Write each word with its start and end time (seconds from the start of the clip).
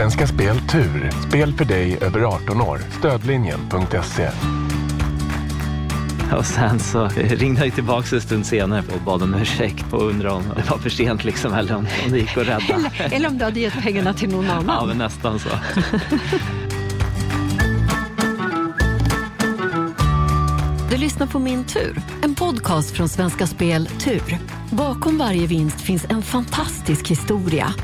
Svenska 0.00 0.26
Spel 0.26 0.60
Tur. 0.60 1.10
Spel 1.28 1.52
för 1.52 1.64
dig 1.64 1.98
över 2.00 2.20
18 2.20 2.60
år. 2.60 2.80
Stödlinjen.se. 2.98 4.30
Och 6.36 6.46
sen 6.46 6.80
så 6.80 7.08
ringde 7.08 7.64
jag 7.64 7.74
tillbaka 7.74 8.16
en 8.16 8.22
stund 8.22 8.46
senare 8.46 8.82
och 8.94 9.00
bad 9.00 9.22
om 9.22 9.34
ursäkt 9.34 9.92
och 9.92 10.02
undrade 10.02 10.34
om 10.34 10.42
det 10.56 10.70
var 10.70 10.78
för 10.78 10.90
sent 10.90 11.24
liksom, 11.24 11.54
eller 11.54 11.74
om, 11.74 11.86
om 12.06 12.12
det 12.12 12.18
gick 12.18 12.36
att 12.36 12.48
rädda. 12.48 12.74
Eller, 12.74 13.14
eller 13.14 13.28
om 13.28 13.38
du 13.38 13.44
hade 13.44 13.60
gett 13.60 13.82
pengarna 13.82 14.14
till 14.14 14.28
någon 14.28 14.50
annan. 14.50 14.76
Ja, 14.80 14.86
men 14.86 14.98
nästan 14.98 15.38
så. 15.38 15.48
Du 20.90 20.96
lyssnar 20.96 21.26
på 21.26 21.38
Min 21.38 21.64
tur, 21.64 22.02
en 22.22 22.34
podcast 22.34 22.90
från 22.90 23.08
Svenska 23.08 23.46
Spel 23.46 23.86
Tur. 23.86 24.38
Bakom 24.70 25.18
varje 25.18 25.46
vinst 25.46 25.80
finns 25.80 26.06
en 26.08 26.22
fantastisk 26.22 27.08
historia. 27.08 27.74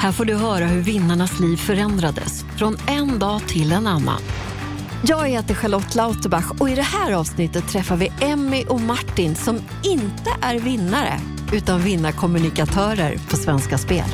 Här 0.00 0.12
får 0.12 0.24
du 0.24 0.34
höra 0.34 0.66
hur 0.66 0.80
vinnarnas 0.80 1.40
liv 1.40 1.56
förändrades 1.56 2.44
från 2.56 2.76
en 2.86 3.18
dag 3.18 3.40
till 3.48 3.72
en 3.72 3.86
annan. 3.86 4.22
Jag 5.02 5.28
heter 5.28 5.54
Charlotte 5.54 5.94
Lauterbach 5.94 6.50
och 6.60 6.70
i 6.70 6.74
det 6.74 6.82
här 6.82 7.12
avsnittet 7.12 7.68
träffar 7.68 7.96
vi 7.96 8.12
Emmy 8.20 8.64
och 8.64 8.80
Martin 8.80 9.34
som 9.34 9.58
inte 9.84 10.30
är 10.42 10.58
vinnare 10.58 11.20
utan 11.52 11.80
vinnarkommunikatörer 11.80 13.18
på 13.30 13.36
Svenska 13.36 13.78
Spel. 13.78 14.04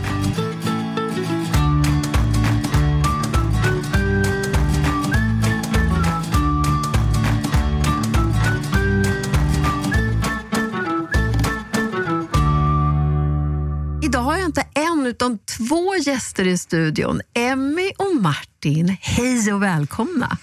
Utan 15.07 15.39
två 15.39 15.97
gäster 15.97 16.47
i 16.47 16.59
studion. 16.59 17.21
Emmy 17.35 17.91
och 17.99 18.23
Martin, 18.23 18.97
hej 19.01 19.53
och 19.53 19.63
välkomna. 19.63 20.39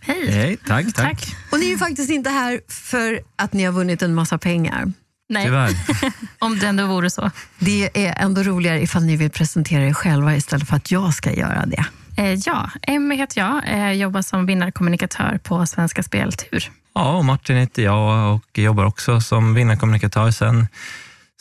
Hej. 0.00 0.30
Hej, 0.30 0.56
tack, 0.66 0.94
tack. 0.94 1.36
Och 1.52 1.58
ni 1.58 1.66
är 1.66 1.70
ju 1.70 1.78
faktiskt 1.78 2.10
inte 2.10 2.30
här 2.30 2.60
för 2.68 3.20
att 3.36 3.52
ni 3.52 3.64
har 3.64 3.72
vunnit 3.72 4.02
en 4.02 4.14
massa 4.14 4.38
pengar. 4.38 4.92
Nej, 5.28 5.50
om 6.38 6.58
det 6.58 6.66
ändå 6.66 6.86
vore 6.86 7.10
så. 7.10 7.30
Det 7.58 8.06
är 8.06 8.14
ändå 8.18 8.42
roligare 8.42 8.82
ifall 8.82 9.02
ni 9.02 9.16
vill 9.16 9.30
presentera 9.30 9.86
er 9.86 9.92
själva 9.92 10.36
istället 10.36 10.68
för 10.68 10.76
att 10.76 10.90
jag 10.90 11.14
ska 11.14 11.32
göra 11.32 11.66
det. 11.66 11.84
Eh, 12.16 12.34
ja, 12.46 12.70
Emmy 12.82 13.16
heter 13.16 13.40
jag. 13.40 13.62
Eh, 13.66 13.92
jobbar 13.92 14.22
som 14.22 14.46
vinnarkommunikatör 14.46 15.40
på 15.42 15.66
Svenska 15.66 16.02
Speltur. 16.02 16.70
Ja, 16.94 17.16
och 17.16 17.24
Martin 17.24 17.56
heter 17.56 17.82
jag 17.82 18.34
och 18.34 18.58
jobbar 18.58 18.84
också 18.84 19.20
som 19.20 19.54
vinnarkommunikatör 19.54 20.30
sen 20.30 20.66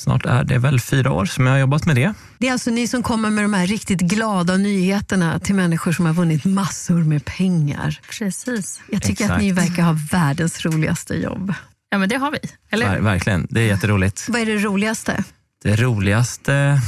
snart 0.01 0.25
är 0.25 0.43
det 0.43 0.57
väl 0.57 0.79
fyra 0.79 1.11
år 1.11 1.25
som 1.25 1.45
jag 1.45 1.53
har 1.53 1.59
jobbat 1.59 1.85
med 1.85 1.95
det. 1.95 2.13
Det 2.37 2.47
är 2.47 2.51
alltså 2.51 2.69
ni 2.71 2.87
som 2.87 3.03
kommer 3.03 3.29
med 3.29 3.43
de 3.43 3.53
här 3.53 3.67
riktigt 3.67 3.99
glada 4.01 4.57
nyheterna 4.57 5.39
till 5.39 5.55
människor 5.55 5.91
som 5.91 6.05
har 6.05 6.13
vunnit 6.13 6.45
massor 6.45 7.03
med 7.03 7.25
pengar. 7.25 7.99
Precis. 8.19 8.81
Jag 8.91 9.01
tycker 9.01 9.11
Exakt. 9.23 9.31
att 9.31 9.41
ni 9.41 9.51
verkar 9.51 9.83
ha 9.83 9.97
världens 10.11 10.65
roligaste 10.65 11.13
jobb. 11.15 11.53
Ja, 11.89 11.97
men 11.97 12.09
det 12.09 12.15
har 12.15 12.31
vi. 12.31 12.37
Eller? 12.69 12.85
Ver- 12.85 13.01
verkligen, 13.01 13.47
det 13.49 13.61
är 13.61 13.65
jätteroligt. 13.65 14.25
Vad 14.29 14.41
är 14.41 14.45
det 14.45 14.57
roligaste? 14.57 15.23
Det 15.63 15.75
roligaste 15.75 16.81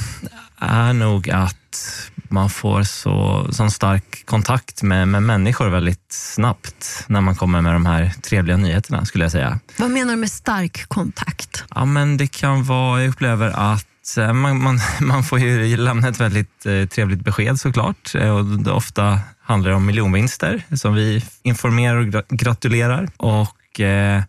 är 0.60 0.94
nog 0.94 1.30
att 1.30 2.00
man 2.30 2.50
får 2.50 2.84
så, 2.84 3.48
sån 3.52 3.72
stark 3.72 4.26
kontakt 4.26 4.84
med, 4.84 5.08
med 5.08 5.24
människor 5.24 5.70
väldigt 5.70 6.06
snabbt 6.12 7.04
när 7.08 7.22
man 7.22 7.36
kommer 7.36 7.62
med 7.62 7.74
de 7.74 7.86
här 7.86 8.12
trevliga 8.22 8.58
nyheterna 8.58 9.06
skulle 9.06 9.24
jag 9.26 9.32
säga. 9.32 9.60
Vad 9.78 9.92
menar 9.92 10.14
du 10.14 10.20
med 10.20 10.32
stark 10.32 10.86
kontakt? 10.88 11.64
Ja, 11.76 11.86
men 11.86 12.18
det 12.18 12.28
kan 12.28 12.64
vara, 12.64 13.02
jag 13.02 13.10
upplever 13.10 13.74
att 13.74 14.18
eh, 14.18 14.34
man, 14.34 14.64
man, 14.64 14.80
man 15.02 15.24
får 15.24 15.40
ju 15.40 15.78
lämna 15.78 16.08
ett 16.08 16.20
väldigt 16.20 16.66
eh, 16.66 16.86
trevligt 16.86 17.22
besked 17.22 17.60
såklart. 17.60 18.16
Eh, 18.16 18.30
och 18.30 18.46
det 18.46 18.72
ofta 18.72 19.20
handlar 19.44 19.70
det 19.70 19.76
om 19.76 19.86
miljonvinster 19.86 20.64
som 20.76 20.94
vi 20.94 21.24
informerar 21.44 21.96
och 21.98 22.06
gra- 22.06 22.26
gratulerar. 22.30 23.10
Och, 23.18 23.80
eh, 23.80 24.24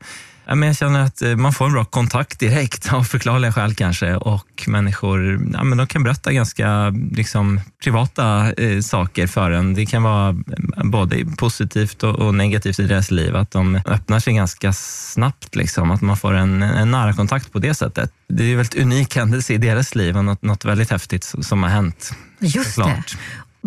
ja, 0.46 0.54
men 0.54 0.66
jag 0.66 0.76
känner 0.76 1.00
att 1.00 1.22
eh, 1.22 1.36
man 1.36 1.52
får 1.52 1.66
en 1.66 1.72
bra 1.72 1.84
kontakt 1.84 2.40
direkt 2.40 2.92
av 2.92 3.04
förklarliga 3.04 3.52
skäl 3.52 3.74
kanske. 3.74 4.14
Och 4.16 4.64
människor 4.66 5.48
ja, 5.52 5.64
men 5.64 5.78
de 5.78 5.86
kan 5.86 6.02
berätta 6.02 6.32
ganska 6.32 6.90
liksom, 7.12 7.60
privata 7.84 8.52
eh, 8.52 8.80
saker 8.80 9.26
för 9.26 9.50
en. 9.50 9.74
Det 9.74 9.86
kan 9.86 10.02
vara 10.02 10.28
eh, 10.28 10.84
både 10.84 11.24
positivt 11.38 12.02
och, 12.02 12.14
och 12.14 12.34
negativt 12.34 12.78
i 12.78 12.86
deras 12.86 13.10
liv. 13.10 13.36
Att 13.36 13.50
de 13.50 13.80
öppnar 13.86 14.20
sig 14.20 14.34
ganska 14.34 14.72
snabbt. 14.72 15.54
Liksom, 15.54 15.90
att 15.90 16.00
man 16.00 16.16
får 16.16 16.34
en, 16.34 16.62
en 16.62 16.90
nära 16.90 17.12
kontakt 17.12 17.52
på 17.52 17.58
det 17.58 17.74
sättet. 17.74 18.10
Det 18.28 18.44
är 18.44 18.50
en 18.50 18.56
väldigt 18.56 18.82
unik 18.82 19.16
händelse 19.16 19.54
i 19.54 19.58
deras 19.58 19.94
liv 19.94 20.16
och 20.16 20.24
något, 20.24 20.42
något 20.42 20.64
väldigt 20.64 20.90
häftigt 20.90 21.24
som 21.40 21.62
har 21.62 21.70
hänt. 21.70 22.12
Just 22.38 22.74
såklart. 22.74 23.12
det. 23.12 23.18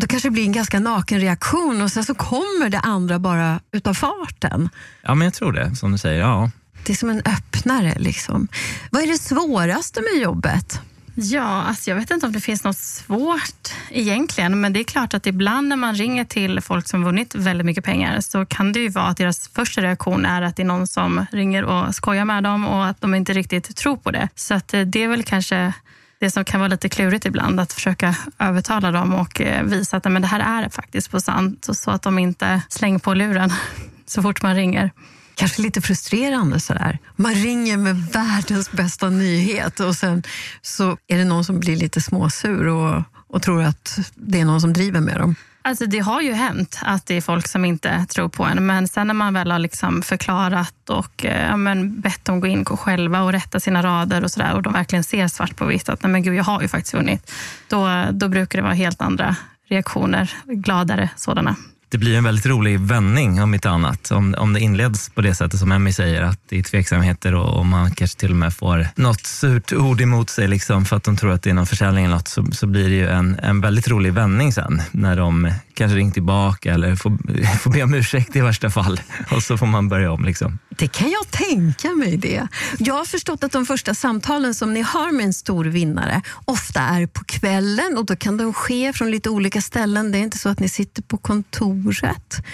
Då 0.02 0.08
kanske 0.08 0.28
det 0.28 0.32
blir 0.32 0.44
en 0.44 0.52
ganska 0.52 0.80
naken 0.80 1.20
reaktion 1.20 1.82
och 1.82 1.92
sen 1.92 2.04
så 2.04 2.16
kommer 2.16 2.70
det 2.70 2.80
andra 2.80 3.20
bara 3.20 3.60
utav 3.72 3.94
farten. 3.94 4.70
Ja, 5.02 5.16
men 5.16 5.26
jag 5.26 5.34
tror 5.34 5.52
det, 5.52 5.76
som 5.76 5.92
du 5.92 5.98
säger. 5.98 6.20
Ja. 6.20 6.52
Det 6.88 6.94
är 6.94 6.96
som 6.96 7.10
en 7.10 7.22
öppnare. 7.26 7.94
Liksom. 8.00 8.48
Vad 8.92 9.04
är 9.04 9.08
det 9.08 9.18
svåraste 9.18 10.02
med 10.02 10.22
jobbet? 10.22 10.82
Ja, 11.16 11.64
alltså 11.64 11.90
jag 11.90 11.98
vet 11.98 12.12
inte 12.12 12.26
om 12.26 12.32
det 12.32 12.42
finns 12.42 12.64
något 12.64 12.78
svårt 12.78 13.74
egentligen, 13.90 14.62
men 14.62 14.74
det 14.74 14.80
är 14.80 14.84
klart 14.84 15.14
att 15.14 15.28
ibland 15.28 15.68
när 15.68 15.76
man 15.76 15.96
ringer 15.96 16.26
till 16.26 16.62
folk 16.62 16.88
som 16.88 17.04
vunnit 17.04 17.36
väldigt 17.36 17.66
mycket 17.66 17.84
pengar 17.84 18.22
så 18.22 18.46
kan 18.46 18.72
det 18.72 18.80
ju 18.80 18.90
vara 18.90 19.06
att 19.06 19.18
deras 19.18 19.48
första 19.48 19.82
reaktion 19.82 20.26
är 20.26 20.42
att 20.42 20.56
det 20.56 20.64
är 20.64 20.66
någon 20.66 20.88
som 20.88 21.26
ringer 21.32 21.64
och 21.64 21.96
skojar 21.96 22.26
med 22.26 22.44
dem 22.44 22.68
och 22.68 22.86
att 22.86 23.02
de 23.02 23.16
inte 23.16 23.34
riktigt 23.34 23.76
tror 23.76 23.98
på 23.98 24.12
det. 24.12 24.30
Så 24.36 24.54
att 24.54 24.74
eh, 24.74 24.82
det 24.82 25.04
är 25.04 25.08
väl 25.08 25.24
kanske 25.24 25.74
det 26.20 26.32
som 26.32 26.46
kan 26.46 26.60
vara 26.60 26.68
lite 26.68 26.90
klurigt 26.90 27.26
ibland, 27.26 27.60
att 27.60 27.74
försöka 27.74 28.16
övertala 28.40 28.92
dem 28.92 29.14
och 29.14 29.42
eh, 29.42 29.64
visa 29.64 29.98
att 29.98 30.12
men 30.12 30.22
det 30.22 30.28
här 30.28 30.64
är 30.64 30.70
faktiskt 30.70 31.12
på 31.12 31.20
sant, 31.20 31.68
så 31.72 31.92
att 31.92 32.02
de 32.02 32.20
inte 32.20 32.62
slänger 32.70 33.00
på 33.00 33.14
luren 33.14 33.54
så 34.06 34.22
fort 34.22 34.44
man 34.44 34.56
ringer. 34.56 34.92
Kanske 35.38 35.62
lite 35.62 35.82
frustrerande 35.82 36.60
sådär. 36.60 37.00
Man 37.16 37.34
ringer 37.34 37.78
med 37.78 37.96
världens 37.96 38.72
bästa 38.72 39.10
nyhet 39.10 39.80
och 39.80 39.96
sen 39.96 40.24
så 40.62 40.98
är 41.08 41.18
det 41.18 41.26
någon 41.26 41.44
som 41.44 41.60
blir 41.60 41.76
lite 41.76 42.02
småsur 42.02 42.68
och, 42.68 43.04
och 43.28 43.42
tror 43.42 43.64
att 43.64 44.00
det 44.16 44.40
är 44.40 44.46
någon 44.46 44.62
som 44.62 44.74
driver 44.74 45.02
med 45.02 45.20
dem. 45.20 45.36
Alltså 45.62 45.86
det 45.86 46.00
har 46.00 46.22
ju 46.22 46.34
hänt 46.34 46.80
att 46.82 47.06
det 47.06 47.16
är 47.16 47.22
folk 47.22 47.48
som 47.48 47.66
inte 47.66 48.06
tror 48.10 48.30
på 48.30 48.44
en, 48.44 48.66
men 48.66 48.88
sen 48.88 49.08
när 49.08 49.14
man 49.14 49.34
väl 49.34 49.52
har 49.52 49.60
liksom 49.60 50.02
förklarat 50.02 50.90
och 50.90 51.26
eh, 51.26 51.50
ja, 51.50 51.58
men 51.58 52.02
bett 52.02 52.26
dem 52.26 52.40
gå 52.40 52.48
in 52.48 52.66
själva 52.66 53.22
och 53.22 53.32
rätta 53.32 53.60
sina 53.60 53.84
rader 53.84 54.24
och 54.24 54.32
sådär 54.32 54.54
och 54.54 54.62
de 54.62 54.74
verkligen 54.74 55.04
ser 55.04 55.28
svart 55.28 55.56
på 55.56 55.66
vitt 55.66 55.90
att 55.90 56.04
nej 56.04 56.12
men 56.12 56.24
gud, 56.24 56.36
jag 56.36 56.44
har 56.44 56.62
ju 56.62 56.68
faktiskt 56.68 56.94
vunnit. 56.94 57.32
Då, 57.68 58.06
då 58.12 58.28
brukar 58.28 58.60
det 58.60 58.64
vara 58.64 58.74
helt 58.74 59.02
andra 59.02 59.36
reaktioner, 59.70 60.34
gladare 60.46 61.10
sådana. 61.16 61.56
Det 61.90 61.98
blir 61.98 62.18
en 62.18 62.24
väldigt 62.24 62.46
rolig 62.46 62.80
vändning 62.80 63.42
om 63.44 63.54
inte 63.54 63.70
annat. 63.70 64.12
Om, 64.12 64.36
om 64.38 64.54
det 64.54 64.60
inleds 64.60 65.10
på 65.10 65.22
det 65.22 65.36
sättet 65.36 65.60
som 65.60 65.72
Emmy 65.72 65.94
säger, 65.94 66.22
att 66.22 66.40
det 66.50 66.60
är 66.60 66.64
tveksamheter 66.64 67.36
och, 67.36 67.60
och 67.60 67.66
man 67.66 67.92
kanske 67.92 68.20
till 68.20 68.30
och 68.30 68.36
med 68.36 68.54
får 68.54 68.88
något 68.96 69.26
surt 69.26 69.74
ord 69.74 70.02
emot 70.02 70.30
sig 70.30 70.48
liksom, 70.48 70.86
för 70.86 70.96
att 70.96 71.04
de 71.04 71.18
tror 71.18 71.32
att 71.32 71.44
det 71.44 71.50
är 71.50 71.54
någon 71.54 71.68
försäljning 71.68 72.06
eller 72.06 72.16
något, 72.16 72.28
så, 72.28 72.46
så 72.52 72.68
blir 72.68 72.90
det 72.90 72.96
ju 72.96 73.08
en, 73.08 73.40
en 73.40 73.62
väldigt 73.62 73.88
rolig 73.88 74.14
vändning 74.14 74.54
sen 74.54 74.82
när 74.92 75.16
de 75.16 75.52
kanske 75.74 75.98
ringer 75.98 76.12
tillbaka 76.12 76.74
eller 76.74 76.96
får, 76.96 77.18
får 77.60 77.72
be 77.72 77.84
om 77.84 77.94
ursäkt 77.94 78.36
i 78.36 78.42
värsta 78.42 78.70
fall 78.70 79.02
och 79.32 79.44
så 79.44 79.58
får 79.58 79.68
man 79.68 79.90
börja 79.90 80.12
om. 80.12 80.26
Liksom. 80.26 80.60
Det 80.78 80.88
kan 80.88 81.12
jag 81.12 81.32
tänka 81.32 81.92
mig 81.92 82.18
det. 82.18 82.48
Jag 82.80 82.94
har 82.94 83.06
förstått 83.06 83.44
att 83.44 83.52
de 83.52 83.66
första 83.66 83.94
samtalen 83.94 84.54
som 84.54 84.74
ni 84.74 84.82
har 84.82 85.12
med 85.12 85.26
en 85.26 85.34
stor 85.34 85.66
vinnare 85.66 86.22
ofta 86.46 86.82
är 86.82 87.08
på 87.08 87.24
kvällen 87.24 87.98
och 87.98 88.06
då 88.06 88.16
kan 88.16 88.38
de 88.38 88.54
ske 88.54 88.94
från 88.94 89.12
lite 89.12 89.30
olika 89.30 89.62
ställen. 89.62 90.12
Det 90.12 90.18
är 90.18 90.22
inte 90.22 90.38
så 90.38 90.50
att 90.50 90.60
ni 90.60 90.70
sitter 90.70 91.02
på 91.02 91.18
kontoret. 91.18 92.46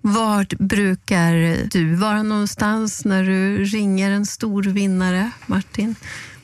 Vart 0.00 0.58
brukar 0.58 1.56
du 1.70 1.94
vara 1.94 2.22
någonstans 2.22 3.04
när 3.04 3.24
du 3.24 3.64
ringer 3.64 4.10
en 4.10 4.26
stor 4.26 4.62
vinnare, 4.62 5.30
Martin? 5.46 5.94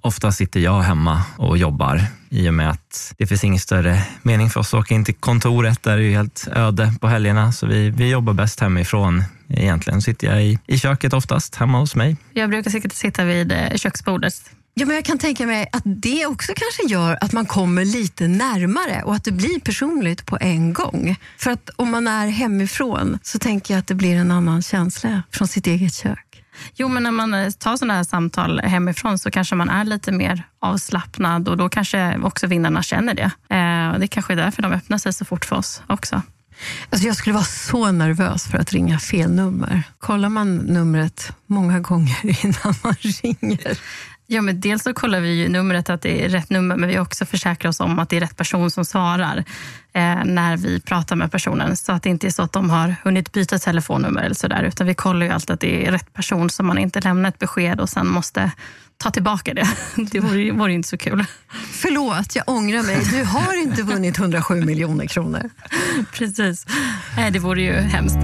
Ofta 0.01 0.33
sitter 0.33 0.61
jag 0.61 0.81
hemma 0.81 1.23
och 1.37 1.59
jobbar 1.59 2.03
i 2.29 2.49
och 2.49 2.55
med 2.55 2.71
att 2.71 3.15
det 3.19 3.27
finns 3.27 3.45
ingen 3.45 3.61
större 3.61 4.03
mening 4.23 4.51
för 4.51 4.61
oss 4.61 4.75
att 4.75 4.81
åka 4.81 4.95
in 4.95 5.05
till 5.05 5.15
kontoret. 5.15 5.83
Där 5.83 5.93
är 5.93 5.97
det 5.97 6.05
är 6.05 6.11
helt 6.11 6.49
öde 6.53 6.95
på 7.01 7.09
helgerna, 7.09 7.53
så 7.53 7.67
vi, 7.67 7.91
vi 7.91 8.11
jobbar 8.11 8.33
bäst 8.33 8.61
hemifrån. 8.61 9.25
Egentligen 9.51 10.03
sitter 10.03 10.27
jag 10.27 10.43
i, 10.45 10.59
i 10.67 10.79
köket 10.79 11.13
oftast, 11.13 11.55
hemma 11.55 11.79
hos 11.79 11.95
mig. 11.95 12.17
Jag 12.33 12.51
brukar 12.51 12.71
sitta- 12.71 12.89
sitta 12.95 13.25
vid 13.25 13.53
eh, 13.53 13.75
köksbordet. 13.77 14.35
Ja, 14.75 14.87
men 14.87 14.97
jag 14.97 15.05
kan 15.05 15.19
tänka 15.19 15.47
mig 15.47 15.69
att 15.73 15.83
det 15.85 16.27
också 16.27 16.53
kanske 16.57 16.95
gör 16.95 17.19
att 17.21 17.33
man 17.33 17.47
kommer 17.47 17.85
lite 17.85 18.29
närmare 18.29 19.03
och 19.03 19.15
att 19.15 19.25
det 19.25 19.33
blir 19.33 19.61
personligt 19.61 20.27
på 20.27 20.39
en 20.41 20.73
gång. 20.73 21.17
För 21.39 21.51
att 21.51 21.71
om 21.77 21.91
man 21.91 22.07
är 22.09 22.27
hemifrån 22.29 23.19
så 23.23 23.39
tänker 23.39 23.75
jag 23.75 23.79
att 23.79 23.87
det 23.87 23.95
blir 23.95 24.15
en 24.17 24.31
annan 24.31 24.63
känsla 24.63 25.23
från 25.33 25.49
sitt 25.49 25.67
eget 25.67 25.95
kök. 25.95 26.25
Jo, 26.75 26.89
men 26.89 27.03
när 27.03 27.11
man 27.11 27.35
eh, 27.35 27.51
tar 27.51 27.77
sådana 27.77 27.95
här 27.95 28.05
samtal 28.05 28.61
hemifrån 28.61 29.19
så 29.19 29.31
kanske 29.31 29.55
man 29.55 29.69
är 29.69 29.85
lite 29.85 30.13
mer 30.13 30.43
avslappnad 30.61 31.49
och 31.49 31.57
då 31.57 31.69
kanske 31.69 32.19
också 32.23 32.47
vinnarna 32.47 32.83
känner 32.83 33.15
det. 33.15 33.31
Eh, 33.57 33.95
och 33.95 34.01
det 34.01 34.09
kanske 34.09 34.33
är 34.33 34.37
därför 34.37 34.63
de 34.63 34.73
öppnar 34.73 34.99
sig 34.99 35.13
så 35.13 35.25
fort 35.25 35.45
för 35.45 35.57
oss 35.57 35.83
också. 35.87 36.23
Alltså 36.91 37.07
jag 37.07 37.17
skulle 37.17 37.35
vara 37.35 37.45
så 37.45 37.93
nervös 37.93 38.45
för 38.45 38.59
att 38.59 38.73
ringa 38.73 38.99
fel 38.99 39.31
nummer. 39.31 39.83
Kollar 39.99 40.29
man 40.29 40.57
numret 40.57 41.33
många 41.47 41.81
gånger 41.81 42.19
innan 42.45 42.75
man 42.83 42.95
ringer? 43.01 43.79
Ja, 44.31 44.43
men 44.43 44.61
dels 44.61 44.83
så 44.83 44.95
kollar 44.95 45.21
vi 45.21 45.35
ju 45.35 45.49
numret 45.49 45.91
att 45.91 46.03
det 46.03 46.25
är 46.25 46.29
rätt 46.29 46.51
nummer, 46.51 46.77
men 46.77 46.89
vi 46.89 46.99
också 46.99 47.27
försäkrar 47.27 47.69
oss 47.69 47.81
om 47.81 47.99
att 47.99 48.09
det 48.09 48.17
är 48.17 48.21
rätt 48.21 48.37
person 48.37 48.71
som 48.71 48.85
svarar 48.85 49.45
eh, 49.93 50.25
när 50.25 50.57
vi 50.57 50.81
pratar 50.81 51.17
med 51.17 51.33
personen. 51.33 51.77
Så 51.77 51.93
att 51.93 52.03
det 52.03 52.11
inte 52.11 52.27
är 52.27 52.31
så 52.31 52.43
att 52.43 52.53
de 52.53 52.71
har 52.71 52.95
hunnit 53.05 53.33
byta 53.33 53.59
telefonnummer 53.59 54.23
eller 54.23 54.35
sådär, 54.35 54.63
utan 54.63 54.87
vi 54.87 54.95
kollar 54.95 55.27
ju 55.27 55.33
alltid 55.33 55.51
att 55.51 55.61
det 55.61 55.87
är 55.87 55.93
rätt 55.93 56.13
person 56.13 56.51
så 56.51 56.63
man 56.63 56.79
inte 56.79 57.01
lämnar 57.01 57.29
ett 57.29 57.39
besked 57.39 57.81
och 57.81 57.89
sen 57.89 58.07
måste 58.07 58.53
ta 58.99 59.11
tillbaka 59.11 59.55
det. 59.55 59.69
Det 60.11 60.21
vore, 60.21 60.53
vore 60.53 60.73
inte 60.73 60.89
så 60.89 60.99
kul. 60.99 61.25
Förlåt, 61.73 62.37
jag 62.37 62.45
ångrar 62.49 62.83
mig. 62.83 63.05
Du 63.13 63.25
har 63.25 63.63
inte 63.63 63.83
vunnit 63.83 64.19
107 64.19 64.65
miljoner 64.65 65.07
kronor. 65.07 65.51
Precis. 66.13 66.67
Eh, 67.19 67.33
det 67.33 67.39
vore 67.39 67.63
ju 67.63 67.73
hemskt. 67.73 68.19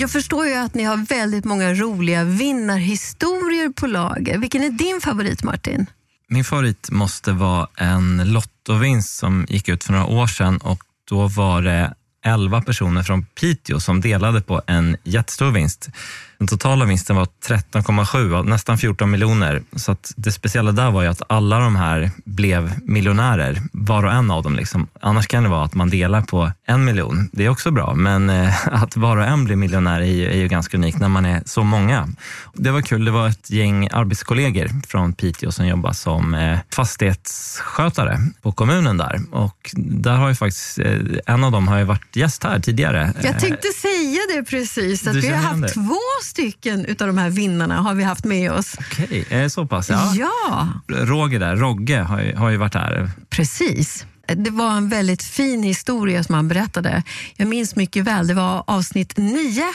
Jag 0.00 0.10
förstår 0.10 0.46
ju 0.46 0.54
att 0.54 0.74
ni 0.74 0.84
har 0.84 0.96
väldigt 0.96 1.44
många 1.44 1.74
roliga 1.74 2.24
vinnarhistorier 2.24 3.68
på 3.68 3.86
lager. 3.86 4.38
Vilken 4.38 4.62
är 4.62 4.70
din 4.70 5.00
favorit, 5.00 5.42
Martin? 5.42 5.86
Min 6.28 6.44
favorit 6.44 6.90
måste 6.90 7.32
vara 7.32 7.68
en 7.76 8.32
lottovinst 8.32 9.18
som 9.18 9.46
gick 9.48 9.68
ut 9.68 9.84
för 9.84 9.92
några 9.92 10.06
år 10.06 10.26
sedan 10.26 10.58
och 10.58 10.82
då 11.08 11.28
var 11.28 11.62
det 11.62 11.94
11 12.28 12.62
personer 12.62 13.02
från 13.02 13.24
Piteå 13.24 13.80
som 13.80 14.00
delade 14.00 14.40
på 14.40 14.62
en 14.66 14.96
jättestor 15.04 15.50
vinst. 15.50 15.88
Den 16.38 16.48
totala 16.48 16.84
vinsten 16.84 17.16
var 17.16 17.26
13,7, 17.46 18.44
nästan 18.44 18.78
14 18.78 19.10
miljoner. 19.10 19.62
Så 19.76 19.96
det 20.16 20.32
speciella 20.32 20.72
där 20.72 20.90
var 20.90 21.02
ju 21.02 21.08
att 21.08 21.22
alla 21.28 21.58
de 21.58 21.76
här 21.76 22.10
blev 22.24 22.72
miljonärer, 22.82 23.62
var 23.72 24.04
och 24.04 24.12
en 24.12 24.30
av 24.30 24.42
dem. 24.42 24.56
Liksom. 24.56 24.86
Annars 25.00 25.26
kan 25.26 25.42
det 25.42 25.48
vara 25.48 25.64
att 25.64 25.74
man 25.74 25.90
delar 25.90 26.22
på 26.22 26.52
en 26.66 26.84
miljon. 26.84 27.28
Det 27.32 27.44
är 27.44 27.48
också 27.48 27.70
bra, 27.70 27.94
men 27.94 28.30
eh, 28.30 28.66
att 28.66 28.96
var 28.96 29.16
och 29.16 29.24
en 29.24 29.44
blir 29.44 29.56
miljonär 29.56 30.00
är 30.00 30.04
ju, 30.04 30.26
är 30.26 30.36
ju 30.36 30.48
ganska 30.48 30.76
unikt 30.76 30.98
när 30.98 31.08
man 31.08 31.26
är 31.26 31.42
så 31.46 31.62
många. 31.62 32.08
Det 32.54 32.70
var 32.70 32.82
kul, 32.82 33.04
det 33.04 33.10
var 33.10 33.28
ett 33.28 33.50
gäng 33.50 33.88
arbetskollegor 33.92 34.68
från 34.86 35.12
Piteå 35.12 35.52
som 35.52 35.66
jobbar 35.66 35.92
som 35.92 36.34
eh, 36.34 36.58
fastighetsskötare 36.74 38.18
på 38.42 38.52
kommunen 38.52 38.96
där. 38.96 39.20
Och 39.32 39.70
där 39.76 40.16
har 40.16 40.28
ju 40.28 40.34
faktiskt, 40.34 40.78
eh, 40.78 40.98
en 41.26 41.44
av 41.44 41.52
dem 41.52 41.68
har 41.68 41.78
ju 41.78 41.84
varit 41.84 42.16
gäst 42.16 42.44
här 42.44 42.60
tidigare. 42.60 43.12
Jag 43.22 43.40
tänkte 43.40 43.68
säga 43.68 44.20
det 44.34 44.42
precis, 44.42 45.06
att 45.06 45.16
vi 45.16 45.28
har 45.28 45.36
haft 45.36 45.62
det? 45.62 45.68
två 45.68 45.98
stycken 46.28 46.84
utav 46.84 47.06
de 47.06 47.18
här 47.18 47.30
vinnarna 47.30 47.76
har 47.76 47.94
vi 47.94 48.04
haft 48.04 48.24
med 48.24 48.52
oss. 48.52 48.76
Okej, 48.78 49.26
eh, 49.30 49.48
så 49.48 49.66
pass. 49.66 49.88
Ja. 49.88 50.14
ja 50.14 50.68
Roger 50.88 51.40
där, 51.40 51.56
Rogge, 51.56 51.98
har 51.98 52.20
ju, 52.20 52.36
har 52.36 52.50
ju 52.50 52.56
varit 52.56 52.74
här. 52.74 53.10
Precis. 53.30 54.06
Det 54.34 54.50
var 54.50 54.76
en 54.76 54.88
väldigt 54.88 55.22
fin 55.22 55.62
historia 55.62 56.24
som 56.24 56.34
han 56.34 56.48
berättade. 56.48 57.02
Jag 57.36 57.48
minns 57.48 57.76
mycket 57.76 58.04
väl, 58.04 58.26
det 58.26 58.34
var 58.34 58.64
avsnitt 58.66 59.16
nio 59.16 59.66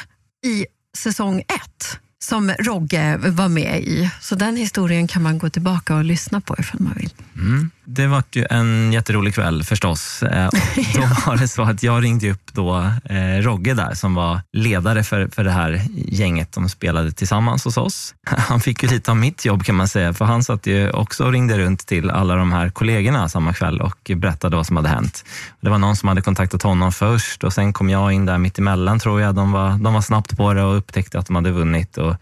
i 0.46 0.66
säsong 0.98 1.40
ett 1.40 2.00
som 2.24 2.52
Rogge 2.60 3.18
var 3.18 3.48
med 3.48 3.82
i. 3.82 4.10
Så 4.22 4.36
den 4.36 4.56
historien 4.58 5.08
kan 5.08 5.24
man 5.24 5.38
gå 5.38 5.50
tillbaka 5.50 5.96
och 5.96 6.04
lyssna 6.04 6.42
på 6.42 6.56
ifall 6.60 6.82
man 6.82 6.94
vill. 6.94 7.14
Mm. 7.36 7.72
Det 7.86 8.08
var 8.08 8.24
ju 8.32 8.46
en 8.50 8.94
jätterolig 8.94 9.36
kväll 9.36 9.64
förstås. 9.64 10.24
Eh, 10.24 10.48
och 10.48 10.54
då 10.94 11.02
var 11.26 11.38
det 11.38 11.48
så 11.48 11.62
att 11.62 11.84
jag 11.84 12.04
ringde 12.04 12.32
upp 12.32 12.54
då 12.54 12.92
eh, 13.06 13.42
Rogge 13.42 13.74
där 13.74 13.94
som 13.94 14.16
var 14.16 14.42
ledare 14.54 15.04
för, 15.04 15.28
för 15.28 15.44
det 15.44 15.52
här 15.52 15.82
gänget 15.96 16.54
som 16.54 16.70
spelade 16.70 17.12
tillsammans 17.12 17.66
hos 17.66 17.78
oss. 17.78 18.16
Han 18.28 18.60
fick 18.60 18.84
ju 18.84 18.90
lite 18.90 19.12
av 19.12 19.18
mitt 19.18 19.46
jobb 19.46 19.64
kan 19.64 19.76
man 19.76 19.88
säga, 19.88 20.14
för 20.14 20.26
han 20.26 20.44
satt 20.44 20.68
ju 20.68 20.90
också 20.90 21.26
och 21.26 21.32
ringde 21.32 21.58
runt 21.58 21.88
till 21.88 22.10
alla 22.10 22.36
de 22.36 22.52
här 22.52 22.70
kollegorna 22.70 23.30
samma 23.30 23.54
kväll 23.54 23.82
och 23.82 24.12
berättade 24.16 24.56
vad 24.56 24.68
som 24.68 24.76
hade 24.76 24.90
hänt. 24.90 25.26
Det 25.62 25.70
var 25.70 25.78
någon 25.78 25.96
som 25.96 26.10
hade 26.10 26.22
kontaktat 26.22 26.64
honom 26.64 26.92
först 26.92 27.44
och 27.44 27.54
sen 27.54 27.74
kom 27.74 27.90
jag 27.90 28.12
in 28.12 28.26
där 28.26 28.38
mitt 28.38 28.60
emellan 28.60 29.00
tror 29.00 29.22
jag. 29.22 29.36
De 29.36 29.52
var, 29.52 29.70
de 29.70 29.94
var 29.94 30.02
snabbt 30.02 30.38
på 30.38 30.54
det 30.54 30.64
och 30.64 30.78
upptäckte 30.78 31.20
att 31.20 31.26
de 31.26 31.36
hade 31.36 31.52
vunnit. 31.52 31.98
Och, 31.98 32.13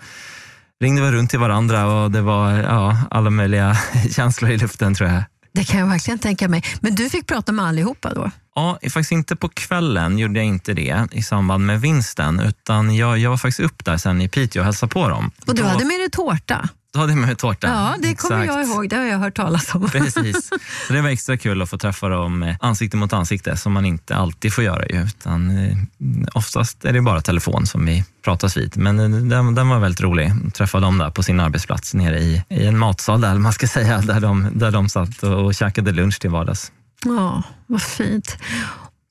ringde 0.82 1.02
väl 1.02 1.12
runt 1.12 1.30
till 1.30 1.40
varandra 1.40 1.86
och 1.86 2.12
det 2.12 2.22
var 2.22 2.52
ja, 2.52 2.98
alla 3.12 3.30
möjliga 3.30 3.78
känslor 4.12 4.52
i 4.52 4.58
luften 4.58 4.94
tror 4.94 5.10
jag. 5.10 5.24
Det 5.54 5.64
kan 5.64 5.80
jag 5.80 5.88
verkligen 5.88 6.20
tänka 6.20 6.48
mig. 6.48 6.64
Men 6.80 6.96
du 6.96 7.10
fick 7.10 7.28
prata 7.28 7.52
med 7.52 7.66
allihopa 7.66 8.14
då? 8.14 8.32
Ja, 8.56 8.80
faktiskt 8.84 9.12
inte 9.12 9.36
på 9.36 9.50
kvällen 9.50 10.18
gjorde 10.18 10.40
jag 10.40 10.46
inte 10.46 10.74
det 10.74 11.08
i 11.12 11.22
samband 11.22 11.66
med 11.66 11.82
vinsten, 11.82 12.40
utan 12.40 12.96
jag, 12.96 13.18
jag 13.18 13.30
var 13.30 13.38
faktiskt 13.38 13.60
upp 13.60 13.86
där 13.86 13.98
sen 13.98 14.22
i 14.22 14.30
Piteå 14.30 14.62
och 14.62 14.66
hälsade 14.66 14.94
på 14.94 15.10
dem. 15.10 15.32
Och 15.48 15.56
du 15.56 15.62
då, 15.62 15.68
hade 15.68 15.86
med 15.86 16.00
dig 16.00 16.10
tårta? 16.10 16.70
Då 16.94 17.00
hade 17.00 17.16
med 17.16 17.28
mig 17.28 17.36
tårta. 17.36 17.68
Ja, 17.68 17.96
det 18.00 18.16
kommer 18.16 18.44
Exakt. 18.44 18.58
jag 18.58 18.68
ihåg. 18.68 18.90
Det 18.90 18.96
har 18.96 19.04
jag 19.04 19.20
hört 19.20 19.36
talas 19.36 19.76
om. 19.76 19.90
Precis. 19.90 20.48
Så 20.88 20.94
det 20.94 21.02
var 21.02 21.10
extra 21.10 21.38
kul 21.38 21.62
att 21.62 21.70
få 21.70 21.78
träffa 21.78 22.10
dem 22.10 22.44
eh, 22.44 22.56
ansikte 22.60 22.98
mot 22.98 23.14
ansikte, 23.14 23.58
som 23.58 23.74
man 23.74 23.86
inte 23.86 24.16
alltid 24.16 24.54
får 24.54 24.64
göra. 24.64 24.86
Ju, 24.86 25.04
utan, 25.04 25.58
eh, 25.66 25.78
oftast 26.34 26.86
är 26.86 26.94
det 26.94 27.02
bara 27.02 27.22
telefon 27.22 27.68
som 27.68 27.86
vi 27.86 28.04
pratas 28.24 28.58
vid. 28.58 28.78
Men 28.78 29.00
eh, 29.00 29.10
den, 29.10 29.56
den 29.56 29.70
var 29.70 29.80
väldigt 29.80 30.02
rolig. 30.02 30.32
Träffa 30.54 30.80
dem 30.80 30.98
där 30.98 31.10
på 31.10 31.24
sin 31.24 31.40
arbetsplats 31.40 31.94
nere 31.94 32.20
i, 32.20 32.44
i 32.50 32.66
en 32.66 32.78
matsal, 32.78 33.22
där, 33.22 33.36
man 33.38 33.54
ska 33.54 33.68
säga, 33.78 34.02
där 34.02 34.20
de, 34.20 34.48
där 34.54 34.72
de 34.72 34.90
satt 34.90 35.24
och, 35.24 35.46
och 35.46 35.56
käkade 35.56 35.92
lunch 35.92 36.20
till 36.20 36.30
vardags. 36.30 36.72
Ja, 37.06 37.44
vad 37.68 37.82
fint. 37.82 38.38